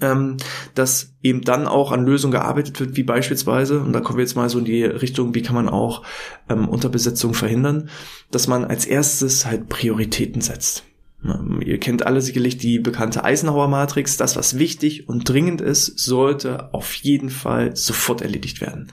Ähm, 0.00 0.38
dass 0.74 1.12
eben 1.22 1.42
dann 1.42 1.66
auch 1.66 1.92
an 1.92 2.06
Lösungen 2.06 2.32
gearbeitet 2.32 2.80
wird, 2.80 2.96
wie 2.96 3.02
beispielsweise, 3.02 3.80
und 3.80 3.92
da 3.92 4.00
kommen 4.00 4.16
wir 4.16 4.24
jetzt 4.24 4.36
mal 4.36 4.48
so 4.48 4.58
in 4.58 4.64
die 4.64 4.84
Richtung, 4.84 5.34
wie 5.34 5.42
kann 5.42 5.54
man 5.54 5.68
auch 5.68 6.02
ähm, 6.48 6.66
Unterbesetzung 6.66 7.34
verhindern, 7.34 7.90
dass 8.30 8.48
man 8.48 8.64
als 8.64 8.86
erstes 8.86 9.44
halt 9.44 9.68
Prioritäten 9.68 10.40
setzt. 10.40 10.84
Ihr 11.60 11.78
kennt 11.78 12.06
alle 12.06 12.22
sicherlich 12.22 12.56
die 12.56 12.78
bekannte 12.78 13.22
Eisenhower 13.22 13.68
Matrix. 13.68 14.16
Das, 14.16 14.34
was 14.34 14.58
wichtig 14.58 15.10
und 15.10 15.28
dringend 15.28 15.60
ist, 15.60 15.98
sollte 15.98 16.72
auf 16.72 16.94
jeden 16.94 17.28
Fall 17.28 17.76
sofort 17.76 18.22
erledigt 18.22 18.62
werden. 18.62 18.92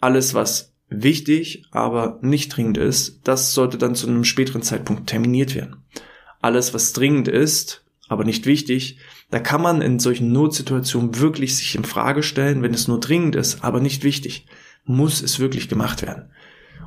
Alles, 0.00 0.34
was 0.34 0.74
wichtig, 0.88 1.64
aber 1.70 2.18
nicht 2.22 2.56
dringend 2.56 2.78
ist, 2.78 3.20
das 3.24 3.54
sollte 3.54 3.78
dann 3.78 3.94
zu 3.94 4.06
einem 4.06 4.24
späteren 4.24 4.62
Zeitpunkt 4.62 5.08
terminiert 5.08 5.54
werden. 5.54 5.84
Alles, 6.40 6.72
was 6.72 6.92
dringend 6.92 7.28
ist, 7.28 7.84
aber 8.08 8.24
nicht 8.24 8.46
wichtig, 8.46 8.98
da 9.30 9.38
kann 9.38 9.60
man 9.60 9.82
in 9.82 9.98
solchen 9.98 10.32
Notsituationen 10.32 11.18
wirklich 11.18 11.56
sich 11.56 11.74
in 11.74 11.84
Frage 11.84 12.22
stellen, 12.22 12.62
wenn 12.62 12.72
es 12.72 12.88
nur 12.88 13.00
dringend 13.00 13.36
ist, 13.36 13.62
aber 13.62 13.80
nicht 13.80 14.02
wichtig. 14.02 14.46
Muss 14.84 15.20
es 15.20 15.38
wirklich 15.38 15.68
gemacht 15.68 16.00
werden? 16.02 16.30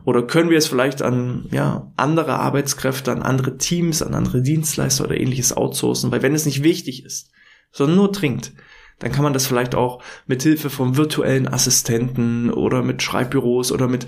Oder 0.04 0.24
können 0.24 0.50
wir 0.50 0.58
es 0.58 0.68
vielleicht 0.68 1.04
an 1.04 1.48
ja, 1.52 1.92
andere 1.96 2.40
Arbeitskräfte, 2.40 3.12
an 3.12 3.22
andere 3.22 3.58
Teams, 3.58 4.02
an 4.02 4.16
andere 4.16 4.42
Dienstleister 4.42 5.06
oder 5.06 5.20
ähnliches 5.20 5.56
outsourcen? 5.56 6.12
Weil 6.12 6.24
wenn 6.24 6.34
es 6.34 6.48
nicht 6.48 6.64
wichtig 6.64 7.06
ist, 7.06 7.30
sondern 7.72 7.98
nur 7.98 8.12
dringend, 8.12 8.54
dann 9.02 9.12
kann 9.12 9.24
man 9.24 9.34
das 9.34 9.48
vielleicht 9.48 9.76
auch 9.76 10.02
mit 10.28 10.44
Hilfe 10.44 10.70
von 10.70 10.96
virtuellen 10.96 11.48
Assistenten 11.48 12.52
oder 12.52 12.84
mit 12.84 13.02
Schreibbüros 13.02 13.72
oder 13.72 13.88
mit 13.88 14.06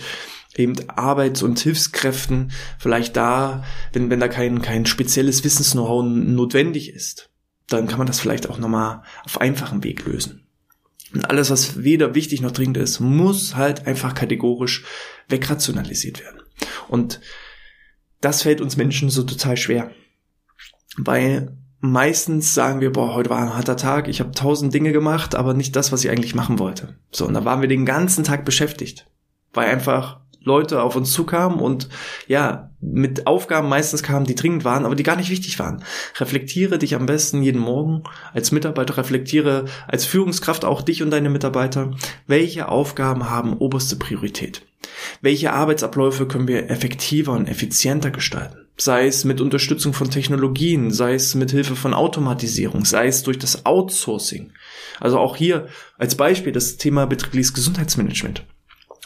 eben 0.56 0.76
Arbeits- 0.88 1.42
und 1.42 1.60
Hilfskräften 1.60 2.52
vielleicht 2.78 3.18
da, 3.18 3.64
wenn, 3.92 4.12
wenn 4.12 4.20
da 4.20 4.28
kein, 4.28 4.62
kein 4.62 4.86
spezielles 4.86 5.44
Wissens-Know-how 5.44 6.06
notwendig 6.06 6.94
ist, 6.94 7.32
dann 7.68 7.88
kann 7.88 7.98
man 7.98 8.06
das 8.06 8.20
vielleicht 8.20 8.50
auch 8.50 8.60
nochmal 8.60 9.02
auf 9.26 9.42
einfachem 9.42 9.84
Weg 9.84 10.06
lösen. 10.06 10.46
Und 11.12 11.28
alles, 11.30 11.50
was 11.50 11.84
weder 11.84 12.14
wichtig 12.14 12.42
noch 12.42 12.52
dringend 12.52 12.78
ist, 12.78 13.00
muss 13.00 13.56
halt 13.56 13.88
einfach 13.88 14.14
kategorisch 14.14 14.84
wegrationalisiert 15.28 16.22
werden. 16.22 16.42
Und 16.88 17.20
das 18.22 18.44
fällt 18.44 18.62
uns 18.62 18.78
Menschen 18.78 19.10
so 19.10 19.24
total 19.24 19.58
schwer. 19.58 19.92
Weil 20.98 21.58
meistens 21.84 22.54
sagen 22.54 22.80
wir, 22.80 22.94
boah, 22.94 23.14
heute 23.14 23.30
war 23.30 23.40
ein 23.40 23.56
harter 23.56 23.76
Tag, 23.76 24.08
ich 24.08 24.22
habe 24.22 24.32
tausend 24.32 24.74
Dinge 24.74 24.94
gemacht, 24.94 25.36
aber 25.36 25.54
nicht 25.54 25.76
das, 25.76 25.92
was 25.92 26.06
ich 26.06 26.10
eigentlich 26.10 26.34
machen 26.34 26.58
wollte. 26.58 26.96
So, 27.12 27.28
und 27.28 27.34
da 27.34 27.44
waren 27.44 27.60
wir 27.60 27.68
den 27.68 27.86
ganzen 27.86 28.24
Tag 28.24 28.46
beschäftigt, 28.46 29.06
weil 29.52 29.70
einfach 29.70 30.22
Leute 30.40 30.82
auf 30.82 30.96
uns 30.96 31.12
zukamen 31.12 31.60
und 31.60 31.90
ja, 32.26 32.72
mit 32.80 33.28
Aufgaben 33.28 33.68
meistens 33.68 34.02
kamen, 34.02 34.26
die 34.26 34.36
dringend 34.36 34.64
waren, 34.64 34.86
aber 34.86 34.96
die 34.96 35.04
gar 35.04 35.18
nicht 35.18 35.30
wichtig 35.30 35.60
waren. 35.60 35.84
Reflektiere 36.20 36.78
dich 36.78 36.96
am 36.96 37.06
besten 37.06 37.44
jeden 37.44 37.60
Morgen 37.60 38.04
als 38.34 38.54
Mitarbeiter, 38.54 38.96
reflektiere 38.96 39.66
als 39.86 40.06
Führungskraft 40.06 40.64
auch 40.64 40.84
dich 40.84 41.04
und 41.04 41.12
deine 41.12 41.30
Mitarbeiter, 41.30 41.92
welche 42.28 42.70
Aufgaben 42.70 43.30
haben 43.30 43.58
oberste 43.58 43.98
Priorität. 43.98 44.66
Welche 45.20 45.52
Arbeitsabläufe 45.52 46.28
können 46.28 46.48
wir 46.48 46.70
effektiver 46.70 47.34
und 47.34 47.48
effizienter 47.48 48.10
gestalten? 48.10 48.63
Sei 48.78 49.08
es 49.08 49.24
mit 49.24 49.40
Unterstützung 49.40 49.94
von 49.94 50.10
Technologien, 50.10 50.92
sei 50.92 51.14
es 51.14 51.36
mit 51.36 51.52
Hilfe 51.52 51.76
von 51.76 51.94
Automatisierung, 51.94 52.86
sei 52.86 53.08
es 53.08 53.24
durch 53.24 53.38
das 53.38 53.66
Outsourcing. 53.66 54.52
Also 55.00 55.20
auch 55.20 55.36
hier 55.36 55.68
als 55.98 56.16
Beispiel 56.16 56.52
das 56.52 56.78
Thema 56.78 57.06
betriebliches 57.06 57.54
Gesundheitsmanagement 57.54 58.44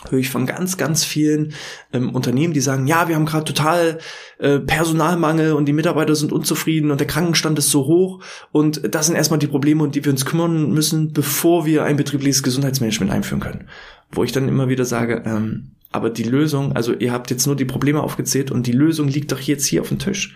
höre 0.09 0.19
ich 0.19 0.29
von 0.29 0.45
ganz, 0.45 0.77
ganz 0.77 1.03
vielen 1.03 1.53
ähm, 1.91 2.13
Unternehmen, 2.13 2.53
die 2.53 2.61
sagen, 2.61 2.87
ja, 2.87 3.07
wir 3.07 3.15
haben 3.15 3.25
gerade 3.25 3.45
total 3.45 3.99
äh, 4.37 4.59
Personalmangel 4.59 5.53
und 5.53 5.65
die 5.65 5.73
Mitarbeiter 5.73 6.15
sind 6.15 6.31
unzufrieden 6.31 6.91
und 6.91 6.99
der 6.99 7.07
Krankenstand 7.07 7.57
ist 7.57 7.71
so 7.71 7.85
hoch 7.85 8.23
und 8.51 8.93
das 8.93 9.07
sind 9.07 9.15
erstmal 9.15 9.39
die 9.39 9.47
Probleme, 9.47 9.83
um 9.83 9.91
die 9.91 10.05
wir 10.05 10.11
uns 10.11 10.25
kümmern 10.25 10.71
müssen, 10.71 11.13
bevor 11.13 11.65
wir 11.65 11.83
ein 11.83 11.97
betriebliches 11.97 12.43
Gesundheitsmanagement 12.43 13.11
einführen 13.11 13.41
können. 13.41 13.69
Wo 14.11 14.23
ich 14.23 14.31
dann 14.31 14.47
immer 14.47 14.69
wieder 14.69 14.85
sage, 14.85 15.23
ähm, 15.25 15.71
aber 15.91 16.09
die 16.09 16.23
Lösung, 16.23 16.75
also 16.75 16.93
ihr 16.93 17.11
habt 17.11 17.29
jetzt 17.29 17.45
nur 17.47 17.55
die 17.55 17.65
Probleme 17.65 18.01
aufgezählt 18.01 18.51
und 18.51 18.67
die 18.67 18.71
Lösung 18.71 19.07
liegt 19.07 19.31
doch 19.31 19.39
jetzt 19.39 19.65
hier 19.65 19.81
auf 19.81 19.89
dem 19.89 19.99
Tisch. 19.99 20.35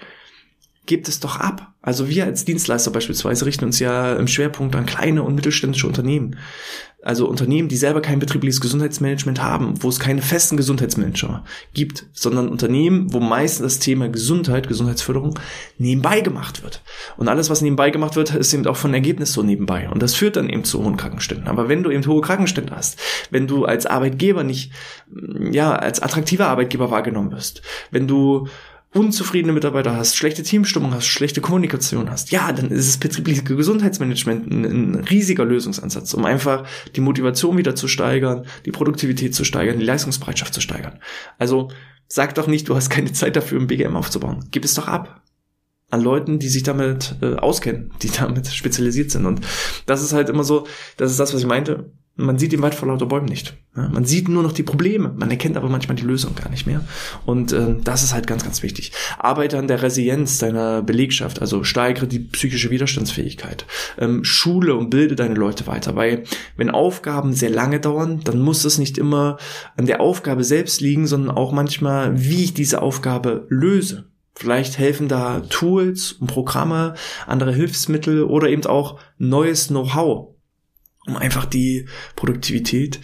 Gebt 0.91 1.08
es 1.08 1.21
doch 1.21 1.39
ab. 1.39 1.71
Also 1.82 2.10
wir 2.10 2.25
als 2.25 2.43
Dienstleister 2.43 2.91
beispielsweise 2.91 3.45
richten 3.45 3.63
uns 3.63 3.80
ja 3.80 4.12
im 4.17 4.27
Schwerpunkt 4.27 4.75
an 4.75 4.86
kleine 4.86 5.23
und 5.23 5.36
mittelständische 5.36 5.88
Unternehmen. 5.88 6.36
Also 7.01 7.30
Unternehmen, 7.30 7.69
die 7.69 7.77
selber 7.77 8.01
kein 8.01 8.19
betriebliches 8.19 8.60
Gesundheitsmanagement 8.60 9.41
haben, 9.41 9.82
wo 9.82 9.88
es 9.88 10.01
keine 10.01 10.21
festen 10.21 10.58
Gesundheitsmanager 10.58 11.45
gibt, 11.73 12.08
sondern 12.12 12.49
Unternehmen, 12.49 13.13
wo 13.13 13.21
meistens 13.21 13.63
das 13.63 13.80
Thema 13.80 14.10
Gesundheit, 14.10 14.67
Gesundheitsförderung 14.67 15.39
nebenbei 15.77 16.19
gemacht 16.19 16.62
wird. 16.62 16.84
Und 17.15 17.30
alles, 17.30 17.49
was 17.49 17.62
nebenbei 17.62 17.89
gemacht 17.89 18.17
wird, 18.17 18.36
ist 18.36 18.54
eben 18.54 18.67
auch 18.67 18.75
von 18.75 18.93
Ergebnis 18.93 19.32
so 19.32 19.41
nebenbei. 19.41 19.89
Und 19.89 20.04
das 20.04 20.13
führt 20.13 20.36
dann 20.36 20.49
eben 20.49 20.65
zu 20.65 20.84
hohen 20.84 20.97
Krankenständen. 20.97 21.47
Aber 21.47 21.69
wenn 21.69 21.84
du 21.84 21.89
eben 21.89 22.06
hohe 22.06 22.19
Krankenstände 22.19 22.75
hast, 22.75 22.99
wenn 23.30 23.47
du 23.47 23.63
als 23.63 23.86
Arbeitgeber 23.86 24.43
nicht, 24.43 24.73
ja, 25.51 25.73
als 25.73 26.01
attraktiver 26.01 26.47
Arbeitgeber 26.49 26.91
wahrgenommen 26.91 27.32
wirst, 27.32 27.62
wenn 27.91 28.10
du 28.10 28.49
unzufriedene 28.93 29.54
Mitarbeiter 29.54 29.95
hast, 29.95 30.17
schlechte 30.17 30.43
Teamstimmung 30.43 30.93
hast, 30.93 31.08
schlechte 31.08 31.39
Kommunikation 31.39 32.10
hast, 32.10 32.32
ja, 32.32 32.51
dann 32.51 32.69
ist 32.71 32.89
es 32.89 32.97
betriebliches 32.97 33.45
Gesundheitsmanagement 33.45 34.51
ein, 34.51 34.65
ein, 34.65 34.95
riesiger 34.95 35.45
Lösungsansatz, 35.45 36.13
um 36.13 36.25
einfach 36.25 36.67
die 36.95 37.01
Motivation 37.01 37.58
wieder 37.58 37.73
zu 37.73 37.88
steigern, 37.88 38.45
die 38.65 38.71
Produktivität 38.71 39.34
zu 39.34 39.45
steigern, 39.45 39.80
die 39.80 39.86
Leistungsbereitschaft 39.86 40.54
zu 40.54 40.60
steigern. 40.60 40.99
Also 41.38 41.71
sag 42.08 42.36
doch 42.36 42.47
nicht, 42.47 42.67
du 42.67 42.75
hast 42.75 42.89
keine 42.89 43.13
Zeit 43.13 43.38
dafür, 43.38 43.62
ein 43.62 43.67
BGM 43.67 43.95
aufzubauen. 43.95 44.47
Gib 44.51 44.65
es 44.65 44.73
doch 44.73 44.88
ab 44.88 45.21
an 45.89 46.01
Leuten, 46.01 46.39
die 46.39 46.49
sich 46.49 46.63
damit 46.63 47.15
äh, 47.21 47.36
auskennen, 47.36 47.93
die 48.01 48.10
damit 48.10 48.47
spezialisiert 48.47 49.12
sind. 49.12 49.25
Und 49.25 49.41
das 49.86 50.04
ist 50.04 50.13
halt 50.13 50.30
immer 50.30 50.43
so, 50.43 50.67
das 50.97 51.12
ist 51.12 51.19
das, 51.19 51.34
was 51.34 51.41
ich 51.41 51.47
meinte 51.47 51.91
man 52.15 52.38
sieht 52.38 52.52
den 52.52 52.62
Wald 52.62 52.76
vor 52.76 52.88
lauter 52.88 53.06
Bäumen 53.06 53.28
nicht. 53.28 53.56
Ja, 53.76 53.88
man 53.88 54.04
sieht 54.04 54.28
nur 54.28 54.43
noch 54.43 54.52
die 54.52 54.63
Probleme, 54.63 55.13
man 55.15 55.32
erkennt 55.32 55.56
aber 55.56 55.69
manchmal 55.69 55.95
die 55.95 56.04
Lösung 56.04 56.36
gar 56.36 56.50
nicht 56.50 56.67
mehr. 56.67 56.84
Und 57.26 57.54
äh, 57.54 57.76
das 57.82 58.04
ist 58.04 58.13
halt 58.13 58.28
ganz, 58.28 58.43
ganz 58.43 58.63
wichtig. 58.63 58.91
Arbeite 59.17 59.58
an 59.58 59.67
der 59.67 59.82
Resilienz 59.82 60.38
deiner 60.38 60.82
Belegschaft, 60.82 61.39
also 61.39 61.63
steigere 61.63 62.08
die 62.08 62.19
psychische 62.19 62.69
Widerstandsfähigkeit. 62.69 63.65
Ähm, 63.97 64.26
schule 64.26 64.76
und 64.76 64.89
bilde 64.89 65.15
deine 65.15 65.36
Leute 65.36 65.67
weiter, 65.67 65.95
weil 65.95 66.24
wenn 66.58 66.69
Aufgaben 66.69 67.32
sehr 67.32 67.50
lange 67.50 67.80
dauern, 67.80 68.19
dann 68.26 68.41
muss 68.41 68.65
es 68.65 68.78
nicht 68.78 68.97
immer 68.97 69.38
an 69.78 69.86
der 69.86 70.02
Aufgabe 70.02 70.43
selbst 70.43 70.82
liegen, 70.82 71.08
sondern 71.08 71.36
auch 71.36 71.54
manchmal, 71.54 72.21
wie 72.21 72.43
ich 72.43 72.54
diese 72.54 72.82
Aufgabe 72.82 73.45
löse. 73.50 74.12
Vielleicht 74.36 74.78
helfen 74.78 75.08
da 75.08 75.41
Tools 75.50 76.13
und 76.13 76.28
Programme, 76.28 76.95
andere 77.26 77.54
Hilfsmittel 77.54 78.24
oder 78.24 78.50
eben 78.50 78.65
auch 78.65 79.00
neues 79.17 79.67
Know-how 79.67 80.31
um 81.08 81.18
einfach 81.18 81.46
die 81.46 81.86
Produktivität 82.16 83.00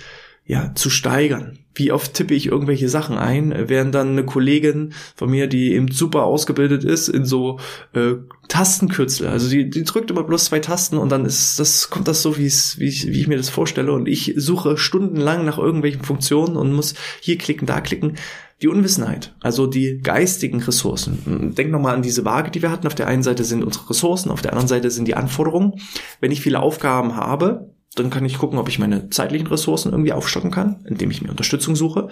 ja 0.46 0.74
zu 0.76 0.90
steigern. 0.90 1.60
Wie 1.76 1.92
oft 1.92 2.14
tippe 2.14 2.34
ich 2.34 2.48
irgendwelche 2.48 2.90
Sachen 2.90 3.18
ein, 3.18 3.54
während 3.68 3.94
dann 3.94 4.12
eine 4.12 4.26
Kollegin 4.26 4.94
von 5.16 5.30
mir, 5.30 5.48
die 5.48 5.74
eben 5.74 5.92
super 5.92 6.24
ausgebildet 6.24 6.84
ist, 6.84 7.08
in 7.08 7.26
so 7.26 7.60
äh, 7.94 8.14
Tastenkürzel. 8.48 9.28
Also 9.28 9.50
die, 9.50 9.70
die 9.70 9.84
drückt 9.84 10.10
immer 10.10 10.24
bloß 10.24 10.46
zwei 10.46 10.60
Tasten 10.60 10.98
und 10.98 11.12
dann 11.12 11.26
ist 11.26 11.60
das 11.60 11.90
kommt 11.90 12.08
das 12.08 12.24
so, 12.24 12.38
wie 12.38 12.48
ich, 12.48 12.78
wie 12.80 13.20
ich 13.20 13.28
mir 13.28 13.38
das 13.38 13.50
vorstelle 13.50 13.92
und 13.92 14.08
ich 14.08 14.34
suche 14.38 14.78
stundenlang 14.78 15.46
nach 15.46 15.60
irgendwelchen 15.60 16.04
Funktionen 16.04 16.56
und 16.56 16.74
muss 16.74 16.96
hier 17.20 17.38
klicken, 17.38 17.68
da 17.68 17.82
klicken. 17.82 18.16
die 18.62 18.68
Unwissenheit, 18.68 19.36
also 19.40 19.68
die 19.68 20.00
geistigen 20.02 20.62
Ressourcen. 20.62 21.54
Denk 21.56 21.70
nochmal 21.70 21.94
an 21.94 22.02
diese 22.02 22.26
Waage, 22.26 22.50
die 22.50 22.62
wir 22.62 22.72
hatten. 22.72 22.88
Auf 22.88 22.96
der 22.96 23.08
einen 23.08 23.22
Seite 23.22 23.44
sind 23.44 23.64
unsere 23.64 23.90
Ressourcen, 23.90 24.32
auf 24.32 24.42
der 24.42 24.54
anderen 24.54 24.68
Seite 24.68 24.90
sind 24.90 25.08
die 25.08 25.16
Anforderungen. 25.16 25.74
Wenn 26.22 26.32
ich 26.32 26.42
viele 26.42 26.60
Aufgaben 26.60 27.16
habe, 27.16 27.70
dann 28.00 28.10
kann 28.10 28.26
ich 28.26 28.38
gucken, 28.38 28.60
ob 28.60 28.70
ich 28.70 28.80
meine 28.80 29.10
zeitlichen 29.10 29.48
Ressourcen 29.48 29.92
irgendwie 29.92 30.14
aufstocken 30.14 30.52
kann, 30.52 30.86
indem 30.88 31.12
ich 31.12 31.22
mir 31.22 31.30
Unterstützung 31.30 31.76
suche. 31.76 32.10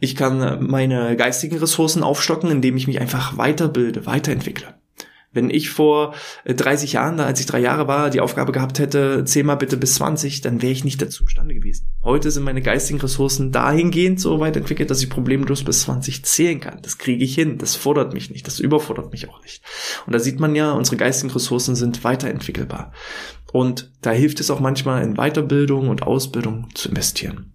Ich 0.00 0.16
kann 0.16 0.66
meine 0.66 1.16
geistigen 1.16 1.58
Ressourcen 1.58 2.02
aufstocken, 2.02 2.50
indem 2.50 2.76
ich 2.76 2.86
mich 2.86 3.00
einfach 3.00 3.36
weiterbilde, 3.36 4.06
weiterentwickle. 4.06 4.74
Wenn 5.32 5.48
ich 5.48 5.70
vor 5.70 6.14
30 6.44 6.90
äh, 6.90 6.94
Jahren, 6.94 7.16
da 7.16 7.24
als 7.24 7.38
ich 7.38 7.46
drei 7.46 7.60
Jahre 7.60 7.86
war, 7.86 8.10
die 8.10 8.20
Aufgabe 8.20 8.50
gehabt 8.50 8.80
hätte, 8.80 9.24
zähl 9.24 9.44
mal 9.44 9.54
bitte 9.54 9.76
bis 9.76 9.94
20, 9.94 10.40
dann 10.40 10.60
wäre 10.60 10.72
ich 10.72 10.82
nicht 10.82 11.00
dazu 11.00 11.22
imstande 11.22 11.54
gewesen. 11.54 11.86
Heute 12.02 12.32
sind 12.32 12.42
meine 12.42 12.62
geistigen 12.62 13.00
Ressourcen 13.00 13.52
dahingehend 13.52 14.20
so 14.20 14.40
weit 14.40 14.56
entwickelt, 14.56 14.90
dass 14.90 15.02
ich 15.02 15.08
problemlos 15.08 15.62
bis 15.62 15.82
20 15.82 16.24
zählen 16.24 16.58
kann. 16.58 16.80
Das 16.82 16.98
kriege 16.98 17.22
ich 17.22 17.32
hin. 17.36 17.58
Das 17.58 17.76
fordert 17.76 18.12
mich 18.12 18.30
nicht. 18.30 18.44
Das 18.48 18.58
überfordert 18.58 19.12
mich 19.12 19.28
auch 19.28 19.40
nicht. 19.42 19.62
Und 20.04 20.12
da 20.12 20.18
sieht 20.18 20.40
man 20.40 20.56
ja, 20.56 20.72
unsere 20.72 20.96
geistigen 20.96 21.32
Ressourcen 21.32 21.76
sind 21.76 22.02
weiterentwickelbar. 22.02 22.92
Und 23.52 23.90
da 24.02 24.10
hilft 24.10 24.40
es 24.40 24.50
auch 24.50 24.60
manchmal 24.60 25.02
in 25.02 25.14
Weiterbildung 25.14 25.88
und 25.88 26.02
Ausbildung 26.02 26.68
zu 26.74 26.88
investieren. 26.88 27.52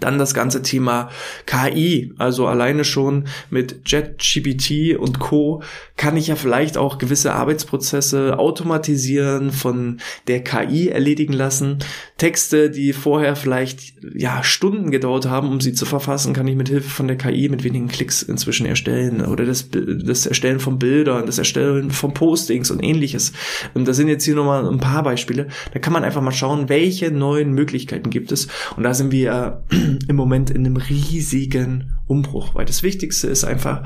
Dann 0.00 0.18
das 0.18 0.32
ganze 0.32 0.62
Thema 0.62 1.10
KI, 1.44 2.14
also 2.16 2.46
alleine 2.46 2.84
schon 2.84 3.26
mit 3.50 3.82
JetGPT 3.84 4.96
und 4.98 5.20
Co. 5.20 5.62
kann 5.96 6.16
ich 6.16 6.28
ja 6.28 6.36
vielleicht 6.36 6.78
auch 6.78 6.96
gewisse 6.96 7.34
Arbeitsprozesse 7.34 8.38
automatisieren, 8.38 9.52
von 9.52 10.00
der 10.26 10.42
KI 10.42 10.88
erledigen 10.88 11.34
lassen. 11.34 11.80
Texte, 12.16 12.70
die 12.70 12.92
vorher 12.92 13.34
vielleicht 13.34 13.94
ja 14.14 14.44
Stunden 14.44 14.92
gedauert 14.92 15.26
haben, 15.26 15.48
um 15.48 15.60
sie 15.60 15.72
zu 15.72 15.84
verfassen, 15.84 16.32
kann 16.32 16.46
ich 16.46 16.54
mit 16.54 16.68
Hilfe 16.68 16.88
von 16.88 17.08
der 17.08 17.16
KI 17.16 17.48
mit 17.48 17.64
wenigen 17.64 17.88
Klicks 17.88 18.22
inzwischen 18.22 18.66
erstellen 18.66 19.20
oder 19.20 19.44
das, 19.44 19.68
das 19.70 20.26
Erstellen 20.26 20.60
von 20.60 20.78
Bildern, 20.78 21.26
das 21.26 21.38
Erstellen 21.38 21.90
von 21.90 22.14
Postings 22.14 22.70
und 22.70 22.84
ähnliches. 22.84 23.32
Und 23.74 23.88
das 23.88 23.96
sind 23.96 24.06
jetzt 24.06 24.24
hier 24.24 24.36
nochmal 24.36 24.64
ein 24.64 24.78
paar 24.78 25.02
Beispiele. 25.02 25.48
Da 25.72 25.80
kann 25.80 25.92
man 25.92 26.04
einfach 26.04 26.22
mal 26.22 26.30
schauen, 26.30 26.68
welche 26.68 27.10
neuen 27.10 27.52
Möglichkeiten 27.52 28.10
gibt 28.10 28.30
es. 28.30 28.46
Und 28.76 28.84
da 28.84 28.94
sind 28.94 29.10
wir 29.10 29.64
im 30.08 30.14
Moment 30.14 30.50
in 30.50 30.64
einem 30.64 30.76
riesigen 30.76 31.94
Umbruch, 32.06 32.54
weil 32.54 32.64
das 32.64 32.84
Wichtigste 32.84 33.26
ist 33.26 33.42
einfach, 33.42 33.82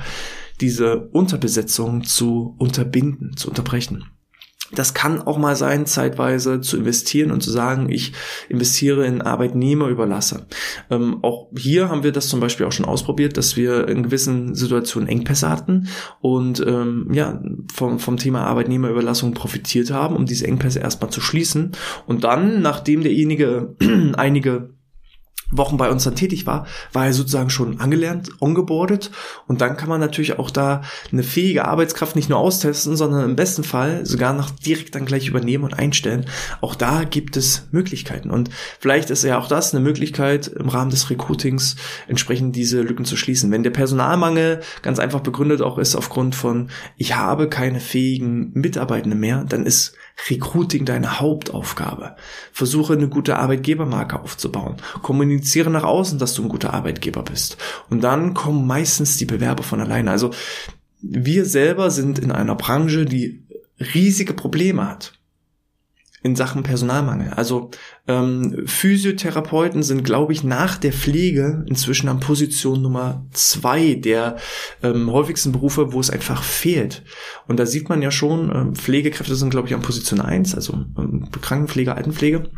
diese 0.61 1.09
Unterbesetzung 1.13 2.05
zu 2.05 2.57
unterbinden, 2.59 3.37
zu 3.37 3.49
unterbrechen. 3.49 4.05
Das 4.73 4.93
kann 4.93 5.23
auch 5.23 5.39
mal 5.39 5.57
sein, 5.57 5.87
zeitweise 5.87 6.61
zu 6.61 6.77
investieren 6.77 7.31
und 7.31 7.43
zu 7.43 7.51
sagen, 7.51 7.89
ich 7.91 8.13
investiere 8.49 9.07
in 9.07 9.23
Arbeitnehmerüberlasse. 9.23 10.47
Ähm, 10.91 11.19
auch 11.23 11.49
hier 11.57 11.89
haben 11.89 12.03
wir 12.03 12.13
das 12.13 12.29
zum 12.29 12.41
Beispiel 12.41 12.67
auch 12.67 12.73
schon 12.73 12.85
ausprobiert, 12.85 13.37
dass 13.37 13.57
wir 13.57 13.89
in 13.89 14.03
gewissen 14.03 14.55
Situationen 14.55 15.09
Engpässe 15.09 15.49
hatten 15.49 15.89
und 16.21 16.65
ähm, 16.67 17.09
ja 17.13 17.41
vom, 17.73 17.99
vom 17.99 18.19
Thema 18.19 18.45
Arbeitnehmerüberlassung 18.45 19.33
profitiert 19.33 19.91
haben, 19.91 20.17
um 20.17 20.27
diese 20.27 20.47
Engpässe 20.47 20.81
erstmal 20.81 21.11
zu 21.11 21.21
schließen. 21.21 21.73
Und 22.07 22.25
dann, 22.25 22.61
nachdem 22.61 23.03
derjenige 23.03 23.75
einige 24.17 24.78
Wochen 25.51 25.77
bei 25.77 25.91
uns 25.91 26.05
dann 26.05 26.15
tätig 26.15 26.47
war, 26.47 26.67
war 26.93 27.07
er 27.07 27.13
sozusagen 27.13 27.51
schon 27.51 27.81
angelernt, 27.81 28.31
ongeboardet 28.41 29.11
und 29.47 29.61
dann 29.61 29.77
kann 29.77 29.89
man 29.89 30.01
natürlich 30.01 30.39
auch 30.39 30.51
da 30.51 30.83
eine 31.11 31.23
fähige 31.23 31.65
Arbeitskraft 31.65 32.17
nicht 32.17 32.29
nur 32.29 32.39
austesten, 32.39 32.97
sondern 32.97 33.25
im 33.25 33.37
besten 33.37 33.65
Fall 33.65 34.05
sogar 34.05 34.35
noch 34.35 34.51
direkt 34.51 34.95
dann 34.95 35.07
gleich 35.07 35.29
übernehmen 35.29 35.65
und 35.65 35.75
einstellen. 35.75 36.27
Auch 36.61 36.75
da 36.75 37.05
gibt 37.05 37.37
es 37.37 37.67
Möglichkeiten 37.71 38.31
und 38.31 38.51
vielleicht 38.79 39.11
ist 39.11 39.25
ja 39.25 39.39
auch 39.39 39.49
das 39.49 39.75
eine 39.75 39.83
Möglichkeit 39.83 40.49
im 40.49 40.69
Rahmen 40.69 40.91
des 40.91 41.09
Recruitings 41.09 41.77
entsprechend 42.09 42.55
diese 42.55 42.83
Lücken 42.83 43.05
zu 43.05 43.17
schließen. 43.17 43.51
Wenn 43.51 43.63
der 43.63 43.71
Personalmangel 43.71 44.61
ganz 44.83 44.99
einfach 44.99 45.21
begründet 45.21 45.63
auch 45.63 45.79
ist 45.79 45.97
aufgrund 45.97 46.35
von 46.35 46.69
ich 46.97 47.17
habe 47.17 47.49
keine 47.49 47.81
fähigen 47.81 48.51
Mitarbeitende 48.53 49.17
mehr, 49.17 49.45
dann 49.49 49.65
ist 49.65 49.95
Recruiting 50.31 50.85
deine 50.85 51.21
Hauptaufgabe. 51.21 52.17
Versuche 52.53 52.95
eine 52.95 53.09
gute 53.09 53.37
Arbeitgebermarke 53.37 54.21
aufzubauen. 54.21 54.77
Kommuniziere 55.03 55.71
nach 55.71 55.85
außen, 55.85 56.19
dass 56.19 56.35
du 56.35 56.43
ein 56.43 56.49
guter 56.49 56.75
Arbeitgeber 56.75 57.23
bist. 57.23 57.57
Und 57.89 58.03
dann 58.03 58.35
kommen 58.35 58.67
meistens 58.67 59.17
die 59.17 59.27
Bewerber 59.27 59.63
von 59.63 59.81
alleine. 59.81 60.11
Also 60.11 60.31
wir 61.01 61.45
selber 61.45 61.91
sind 61.91 62.19
in 62.19 62.33
einer 62.33 62.57
Branche, 62.57 63.05
die 63.05 63.43
riesige 63.95 64.35
Probleme 64.35 64.89
hat 64.89 65.18
in 66.29 66.37
Sachen 66.37 66.63
Personalmangel. 66.63 67.31
Also 67.31 67.71
ähm, 68.07 68.63
Physiotherapeuten 68.67 69.83
sind, 69.83 70.05
glaube 70.05 70.33
ich, 70.33 70.45
nach 70.45 70.77
der 70.77 70.93
Pflege 70.93 71.65
inzwischen 71.67 72.09
an 72.09 72.21
Position 72.21 72.83
Nummer 72.83 73.27
zwei 73.33 73.95
der 73.95 74.37
ähm, 74.83 75.11
häufigsten 75.11 75.53
Berufe, 75.53 75.93
wo 75.93 76.01
es 76.01 76.11
einfach 76.11 76.43
fehlt. 76.43 77.03
Und 77.47 77.59
da 77.59 77.67
sieht 77.67 77.89
man 77.89 78.03
ja 78.03 78.11
schon, 78.11 78.51
ähm, 78.55 78.75
Pflegekräfte 78.75 79.35
sind, 79.35 79.51
glaube 79.51 79.69
ich, 79.69 79.75
an 79.75 79.83
Position 79.83 80.21
eins, 80.21 80.55
also 80.55 80.75
ähm, 80.97 81.29
Krankenpflege, 81.41 81.95
Altenpflege 81.95 82.51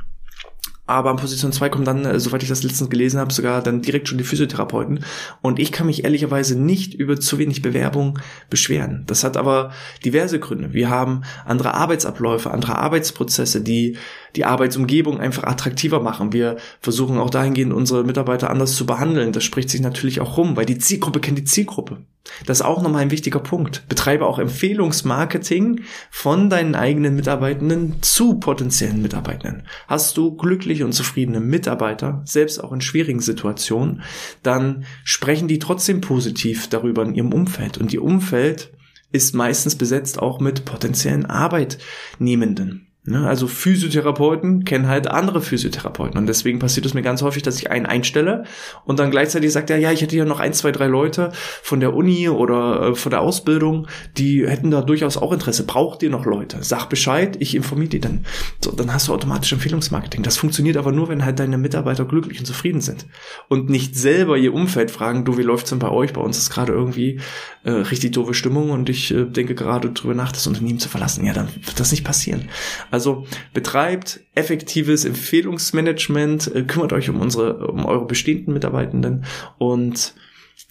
aber 0.91 1.11
an 1.11 1.17
Position 1.17 1.53
2 1.53 1.69
kommen 1.69 1.85
dann, 1.85 2.05
äh, 2.05 2.21
soweit 2.21 2.43
ich 2.43 2.49
das 2.49 2.63
letztens 2.63 2.91
gelesen 2.91 3.21
habe, 3.21 3.33
sogar 3.33 3.63
dann 3.63 3.83
direkt 3.83 4.09
schon 4.09 4.19
die 4.19 4.25
Physiotherapeuten. 4.25 5.05
Und 5.43 5.59
ich 5.59 5.73
kann 5.73 5.87
mich 5.87 6.05
ehrlicherweise 6.05 6.59
nicht 6.59 6.95
über 6.95 7.19
zu 7.19 7.39
wenig 7.39 7.63
Bewerbung 7.63 8.19
beschweren. 8.49 9.05
Das 9.07 9.25
hat 9.25 9.37
aber 9.37 9.73
diverse 10.05 10.39
Gründe. 10.39 10.73
Wir 10.73 10.91
haben 10.91 11.23
andere 11.45 11.75
Arbeitsabläufe, 11.75 12.51
andere 12.51 12.77
Arbeitsprozesse, 12.77 13.63
die 13.63 13.97
die 14.37 14.45
Arbeitsumgebung 14.45 15.21
einfach 15.21 15.45
attraktiver 15.45 16.01
machen. 16.01 16.33
Wir 16.33 16.57
versuchen 16.81 17.19
auch 17.19 17.31
dahingehend 17.31 17.73
unsere 17.73 18.05
Mitarbeiter 18.05 18.51
anders 18.51 18.77
zu 18.77 18.87
behandeln. 18.87 19.33
Das 19.33 19.45
spricht 19.45 19.71
sich 19.71 19.81
natürlich 19.81 20.21
auch 20.21 20.37
rum, 20.37 20.57
weil 20.57 20.67
die 20.67 20.79
Zielgruppe 20.79 21.21
kennt 21.21 21.39
die 21.39 21.45
Zielgruppe. 21.45 21.99
Das 22.47 22.59
ist 22.59 22.67
auch 22.67 22.83
nochmal 22.83 23.03
ein 23.03 23.11
wichtiger 23.11 23.41
Punkt. 23.41 23.89
Betreibe 23.89 24.27
auch 24.27 24.39
Empfehlungsmarketing 24.39 25.83
von 26.11 26.51
deinen 26.51 26.75
eigenen 26.75 27.17
Mitarbeitenden 27.17 28.03
zu 28.03 28.39
potenziellen 28.39 29.03
Mitarbeitenden. 29.03 29.67
Hast 29.89 30.17
du 30.17 30.37
glückliche 30.37 30.85
und 30.85 30.93
zufriedene 30.93 31.41
Mitarbeiter, 31.41 32.23
selbst 32.25 32.63
auch 32.63 32.73
in 32.73 32.81
schwierigen 32.81 33.21
Situationen, 33.21 34.03
dann 34.43 34.85
sprechen 35.05 35.49
die 35.49 35.59
trotzdem 35.59 36.01
positiv 36.01 36.69
darüber 36.69 37.03
in 37.03 37.15
ihrem 37.15 37.33
Umfeld. 37.33 37.79
Und 37.79 37.93
ihr 37.93 38.03
Umfeld 38.03 38.73
ist 39.13 39.35
meistens 39.35 39.77
besetzt 39.77 40.19
auch 40.21 40.41
mit 40.41 40.65
potenziellen 40.65 41.27
Arbeitnehmenden. 41.27 42.90
Ne? 43.05 43.27
Also 43.27 43.47
Physiotherapeuten 43.47 44.65
kennen 44.65 44.87
halt 44.87 45.07
andere 45.07 45.41
Physiotherapeuten 45.41 46.19
und 46.19 46.27
deswegen 46.27 46.59
passiert 46.59 46.85
es 46.85 46.93
mir 46.93 47.01
ganz 47.01 47.23
häufig, 47.23 47.43
dass 47.43 47.57
ich 47.57 47.71
einen 47.71 47.87
einstelle 47.87 48.45
und 48.85 48.99
dann 48.99 49.11
gleichzeitig 49.11 49.53
sagt 49.53 49.71
er, 49.71 49.79
ja, 49.79 49.91
ich 49.91 50.03
hätte 50.03 50.17
ja 50.17 50.27
noch 50.27 50.39
ein, 50.39 50.53
zwei, 50.53 50.71
drei 50.71 50.87
Leute 50.87 51.33
von 51.63 51.81
der 51.81 51.95
Uni 51.95 52.29
oder 52.29 52.91
äh, 52.91 52.95
von 52.95 53.09
der 53.09 53.23
Ausbildung, 53.23 53.87
die 54.19 54.47
hätten 54.47 54.71
da 54.71 54.83
durchaus 54.83 55.17
auch 55.17 55.33
Interesse. 55.33 55.65
Braucht 55.65 56.03
ihr 56.03 56.11
noch 56.11 56.27
Leute? 56.27 56.59
Sag 56.61 56.91
Bescheid, 56.91 57.39
ich 57.41 57.55
informiere 57.55 57.89
die 57.89 58.01
dann. 58.01 58.27
So, 58.63 58.71
dann 58.71 58.93
hast 58.93 59.09
du 59.09 59.15
automatisch 59.15 59.53
Empfehlungsmarketing. 59.55 60.23
Das 60.23 60.37
funktioniert 60.37 60.77
aber 60.77 60.93
nur, 60.93 61.09
wenn 61.09 61.25
halt 61.25 61.39
deine 61.39 61.57
Mitarbeiter 61.57 62.05
glücklich 62.05 62.39
und 62.39 62.45
zufrieden 62.45 62.83
sind 62.83 63.07
und 63.49 63.71
nicht 63.71 63.97
selber 63.97 64.37
ihr 64.37 64.53
Umfeld 64.53 64.91
fragen, 64.91 65.25
du, 65.25 65.39
wie 65.39 65.43
läuft's 65.43 65.71
denn 65.71 65.79
bei 65.79 65.89
euch? 65.89 66.13
Bei 66.13 66.21
uns 66.21 66.37
ist 66.37 66.51
gerade 66.51 66.73
irgendwie 66.75 67.19
äh, 67.65 67.71
richtig 67.71 68.13
doofe 68.13 68.35
Stimmung 68.35 68.71
und 68.71 68.91
ich 68.91 69.11
äh, 69.11 69.25
denke 69.25 69.55
gerade 69.55 69.91
drüber 69.91 70.15
nach, 70.15 70.33
das 70.33 70.47
Unternehmen 70.47 70.79
zu 70.79 70.91
verlassen. 70.91 71.25
Ja, 71.25 71.33
dann 71.33 71.49
wird 71.55 71.81
das 71.81 71.93
nicht 71.93 72.05
passieren. 72.05 72.49
Also 72.91 73.27
betreibt 73.55 74.21
effektives 74.35 75.05
Empfehlungsmanagement, 75.05 76.55
äh, 76.55 76.63
kümmert 76.63 76.93
euch 76.93 77.09
um 77.09 77.21
unsere, 77.21 77.67
um 77.67 77.85
eure 77.87 78.07
bestehenden 78.07 78.55
Mitarbeitenden 78.55 79.25
und 79.59 80.15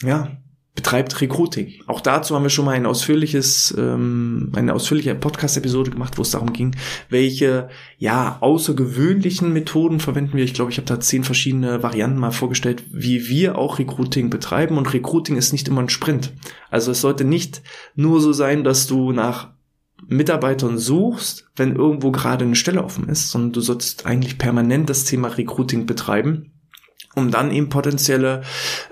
ja, 0.04 0.38
betreibt 0.80 1.20
Recruiting. 1.20 1.74
Auch 1.88 2.00
dazu 2.00 2.36
haben 2.36 2.44
wir 2.44 2.50
schon 2.50 2.64
mal 2.64 2.72
ein 2.72 2.86
ausführliches, 2.86 3.76
ähm, 3.78 4.50
eine 4.56 4.74
ausführliche 4.74 5.14
Podcast-Episode 5.14 5.92
gemacht, 5.92 6.18
wo 6.18 6.22
es 6.22 6.32
darum 6.32 6.54
ging, 6.54 6.74
welche 7.10 7.68
ja 7.98 8.38
außergewöhnlichen 8.40 9.52
Methoden 9.52 10.00
verwenden 10.00 10.38
wir. 10.38 10.44
Ich 10.46 10.54
glaube, 10.54 10.72
ich 10.72 10.78
habe 10.78 10.88
da 10.88 11.02
zehn 11.02 11.26
verschiedene 11.26 11.84
Varianten 11.84 12.18
mal 12.18 12.32
vorgestellt, 12.32 12.86
wie 12.92 13.28
wir 13.28 13.58
auch 13.58 13.78
Recruiting 13.78 14.30
betreiben. 14.30 14.78
Und 14.78 14.94
Recruiting 14.94 15.36
ist 15.36 15.52
nicht 15.52 15.68
immer 15.68 15.82
ein 15.82 15.90
Sprint. 15.90 16.32
Also 16.70 16.92
es 16.92 17.02
sollte 17.02 17.26
nicht 17.26 17.62
nur 17.96 18.22
so 18.22 18.32
sein, 18.32 18.64
dass 18.64 18.88
du 18.88 19.12
nach 19.12 19.50
Mitarbeitern 20.08 20.78
suchst, 20.78 21.50
wenn 21.56 21.76
irgendwo 21.76 22.12
gerade 22.12 22.46
eine 22.46 22.56
Stelle 22.56 22.84
offen 22.84 23.10
ist, 23.10 23.30
sondern 23.30 23.54
du 23.54 23.62
sollst 23.62 24.06
eigentlich 24.06 24.38
permanent 24.38 24.90
das 24.90 25.04
Thema 25.04 25.28
Recruiting 25.30 25.86
betreiben, 25.86 26.52
um 27.16 27.32
dann 27.32 27.52
eben 27.52 27.70
potenzielle 27.70 28.44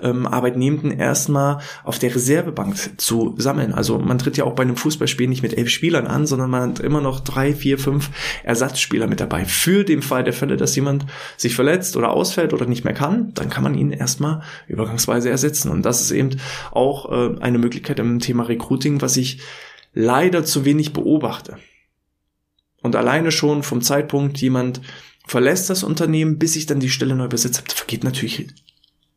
ähm, 0.02 0.26
Arbeitnehmenden 0.26 0.90
erstmal 0.90 1.58
auf 1.84 1.98
der 1.98 2.14
Reservebank 2.14 3.00
zu 3.00 3.34
sammeln. 3.38 3.72
Also 3.72 3.98
man 3.98 4.18
tritt 4.18 4.36
ja 4.36 4.44
auch 4.44 4.54
bei 4.54 4.64
einem 4.64 4.76
Fußballspiel 4.76 5.28
nicht 5.28 5.42
mit 5.42 5.56
elf 5.56 5.70
Spielern 5.70 6.06
an, 6.06 6.26
sondern 6.26 6.50
man 6.50 6.70
hat 6.70 6.80
immer 6.80 7.00
noch 7.00 7.20
drei, 7.20 7.54
vier, 7.54 7.78
fünf 7.78 8.10
Ersatzspieler 8.42 9.06
mit 9.06 9.20
dabei. 9.20 9.44
Für 9.44 9.84
den 9.84 10.02
Fall 10.02 10.24
der 10.24 10.32
Fälle, 10.32 10.56
dass 10.56 10.74
jemand 10.76 11.06
sich 11.36 11.54
verletzt 11.54 11.96
oder 11.96 12.10
ausfällt 12.10 12.52
oder 12.52 12.66
nicht 12.66 12.84
mehr 12.84 12.94
kann, 12.94 13.32
dann 13.34 13.50
kann 13.50 13.62
man 13.62 13.74
ihn 13.74 13.92
erstmal 13.92 14.42
übergangsweise 14.66 15.30
ersetzen. 15.30 15.70
Und 15.70 15.82
das 15.82 16.00
ist 16.00 16.10
eben 16.10 16.36
auch 16.72 17.10
äh, 17.10 17.40
eine 17.40 17.58
Möglichkeit 17.58 17.98
im 18.00 18.18
Thema 18.18 18.44
Recruiting, 18.44 19.00
was 19.00 19.16
ich 19.16 19.40
leider 19.92 20.44
zu 20.44 20.64
wenig 20.64 20.92
beobachte. 20.92 21.58
Und 22.82 22.96
alleine 22.96 23.32
schon 23.32 23.62
vom 23.62 23.82
Zeitpunkt, 23.82 24.38
jemand 24.38 24.80
verlässt 25.26 25.68
das 25.68 25.82
Unternehmen, 25.82 26.38
bis 26.38 26.56
ich 26.56 26.66
dann 26.66 26.80
die 26.80 26.90
Stelle 26.90 27.14
neu 27.14 27.28
besetzt 27.28 27.58
habe, 27.58 27.70
vergeht 27.70 28.04
natürlich 28.04 28.46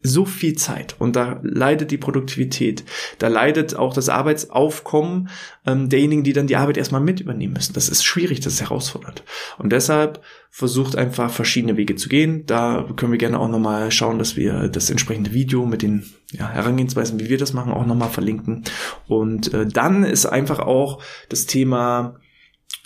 so 0.04 0.26
viel 0.26 0.56
Zeit 0.56 0.96
und 1.00 1.16
da 1.16 1.40
leidet 1.44 1.92
die 1.92 1.98
Produktivität, 1.98 2.84
da 3.20 3.28
leidet 3.28 3.76
auch 3.76 3.94
das 3.94 4.10
Arbeitsaufkommen 4.10 5.30
ähm, 5.66 5.90
derjenigen, 5.90 6.24
die 6.24 6.34
dann 6.34 6.48
die 6.48 6.56
Arbeit 6.56 6.78
erstmal 6.78 7.02
mit 7.02 7.20
übernehmen 7.20 7.54
müssen. 7.54 7.74
Das 7.74 7.90
ist 7.90 8.04
schwierig, 8.04 8.40
das 8.40 8.54
ist 8.54 8.62
herausfordernd. 8.62 9.24
Und 9.58 9.72
deshalb 9.72 10.22
versucht 10.50 10.96
einfach 10.96 11.32
verschiedene 11.32 11.78
Wege 11.78 11.96
zu 11.96 12.10
gehen. 12.10 12.46
Da 12.46 12.88
können 12.96 13.12
wir 13.12 13.20
gerne 13.20 13.40
auch 13.40 13.48
nochmal 13.48 13.92
schauen, 13.92 14.18
dass 14.20 14.36
wir 14.36 14.68
das 14.70 14.90
entsprechende 14.90 15.34
Video 15.34 15.66
mit 15.66 15.82
den 15.82 16.06
ja, 16.32 16.50
Herangehensweisen, 16.50 17.20
wie 17.20 17.30
wir 17.30 17.38
das 17.38 17.54
machen, 17.54 17.72
auch 17.72 17.86
nochmal 17.86 18.10
verlinken. 18.10 18.64
Und 19.08 19.54
äh, 19.54 19.68
dann 19.68 20.04
ist 20.04 20.26
einfach 20.26 20.60
auch 20.60 21.02
das 21.30 21.46
Thema 21.46 22.16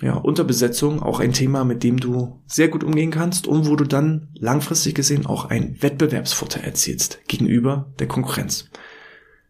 ja, 0.02 0.16
Unterbesetzung 0.16 1.02
auch 1.02 1.20
ein 1.20 1.32
Thema, 1.32 1.64
mit 1.64 1.84
dem 1.84 2.00
du 2.00 2.42
sehr 2.48 2.68
gut 2.68 2.84
umgehen 2.84 3.12
kannst 3.12 3.48
und 3.48 3.68
wo 3.68 3.76
du 3.76 3.86
dann 3.86 4.30
langfristig 4.36 4.96
gesehen 4.96 5.26
auch 5.26 5.46
einen 5.46 5.82
Wettbewerbsvorteil 5.82 6.64
erzielst 6.64 7.20
gegenüber 7.28 7.92
der 8.00 8.08
Konkurrenz. 8.08 8.70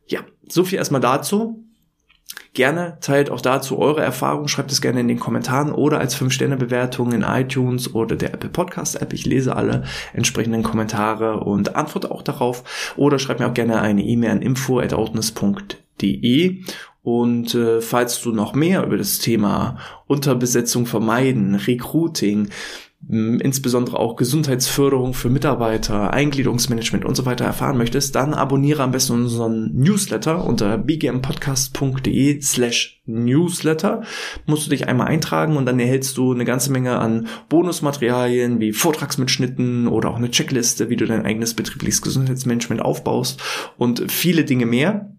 Ja, 0.08 0.22
so 0.48 0.64
viel 0.64 0.78
erstmal 0.78 1.02
dazu. 1.02 1.64
Gerne 2.54 2.98
teilt 3.02 3.32
auch 3.32 3.42
dazu 3.42 3.80
eure 3.80 4.02
Erfahrungen, 4.02 4.48
schreibt 4.48 4.72
es 4.72 4.82
gerne 4.82 5.02
in 5.02 5.10
den 5.10 5.20
Kommentaren 5.20 5.74
oder 5.74 6.00
als 6.00 6.16
5-Sterne-Bewertung 6.16 7.12
in 7.12 7.24
iTunes 7.24 7.94
oder 7.94 8.16
der 8.16 8.34
Apple 8.34 8.50
Podcast 8.50 9.02
App. 9.02 9.12
Ich 9.14 9.26
lese 9.26 9.56
alle 9.56 9.84
entsprechenden 10.14 10.64
Kommentare 10.64 11.42
und 11.42 11.76
antworte 11.76 12.12
auch 12.12 12.22
darauf. 12.22 12.94
Oder 12.96 13.20
schreibt 13.20 13.42
mir 13.42 13.48
auch 13.48 13.54
gerne 13.54 13.82
eine 13.82 14.04
E-Mail 14.04 14.32
an 14.32 14.42
info.outness.de 14.42 16.64
und 17.06 17.54
äh, 17.54 17.82
falls 17.82 18.20
du 18.22 18.32
noch 18.32 18.56
mehr 18.56 18.84
über 18.84 18.98
das 18.98 19.20
Thema 19.20 19.78
Unterbesetzung 20.08 20.88
vermeiden, 20.88 21.54
Recruiting, 21.54 22.50
insbesondere 23.08 24.00
auch 24.00 24.16
Gesundheitsförderung 24.16 25.14
für 25.14 25.30
Mitarbeiter, 25.30 26.12
Eingliederungsmanagement 26.12 27.06
und 27.06 27.14
so 27.14 27.28
weiter 27.28 27.46
erfahren 27.46 27.78
möchtest, 27.78 28.16
dann 28.16 28.34
abonniere 28.34 28.82
am 28.82 28.90
besten 28.90 29.14
unseren 29.14 29.72
Newsletter 29.76 30.44
unter 30.44 30.80
bgmpodcast.de 30.80 32.42
slash 32.42 33.04
newsletter. 33.06 34.02
Musst 34.48 34.66
du 34.66 34.72
dich 34.72 34.88
einmal 34.88 35.06
eintragen 35.06 35.58
und 35.58 35.68
dann 35.68 35.80
erhältst 35.80 36.18
du 36.18 36.34
eine 36.34 36.46
ganze 36.46 36.72
Menge 36.72 36.98
an 36.98 37.28
Bonusmaterialien 37.50 38.60
wie 38.60 38.74
Vortragsmitschnitten 38.74 39.88
oder 39.88 40.10
auch 40.10 40.18
eine 40.18 40.32
Checkliste, 40.32 40.90
wie 40.90 40.96
du 40.96 41.06
dein 41.06 41.24
eigenes 41.24 41.54
betriebliches 41.54 42.02
Gesundheitsmanagement 42.02 42.82
aufbaust 42.82 43.40
und 43.78 44.12
viele 44.12 44.44
Dinge 44.44 44.66
mehr. 44.66 45.12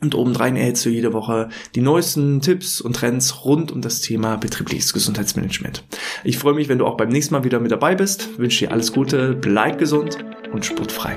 Und 0.00 0.14
obendrein 0.14 0.56
erhältst 0.56 0.86
du 0.86 0.90
jede 0.90 1.12
Woche 1.12 1.48
die 1.74 1.80
neuesten 1.80 2.40
Tipps 2.40 2.80
und 2.80 2.94
Trends 2.94 3.44
rund 3.44 3.72
um 3.72 3.82
das 3.82 4.00
Thema 4.00 4.36
betriebliches 4.36 4.92
Gesundheitsmanagement. 4.92 5.84
Ich 6.22 6.38
freue 6.38 6.54
mich, 6.54 6.68
wenn 6.68 6.78
du 6.78 6.86
auch 6.86 6.96
beim 6.96 7.08
nächsten 7.08 7.34
Mal 7.34 7.44
wieder 7.44 7.58
mit 7.58 7.72
dabei 7.72 7.96
bist. 7.96 8.38
wünsche 8.38 8.66
dir 8.66 8.72
alles 8.72 8.92
Gute, 8.92 9.34
bleib 9.34 9.78
gesund 9.78 10.18
und 10.52 10.64
sportfrei. 10.64 11.16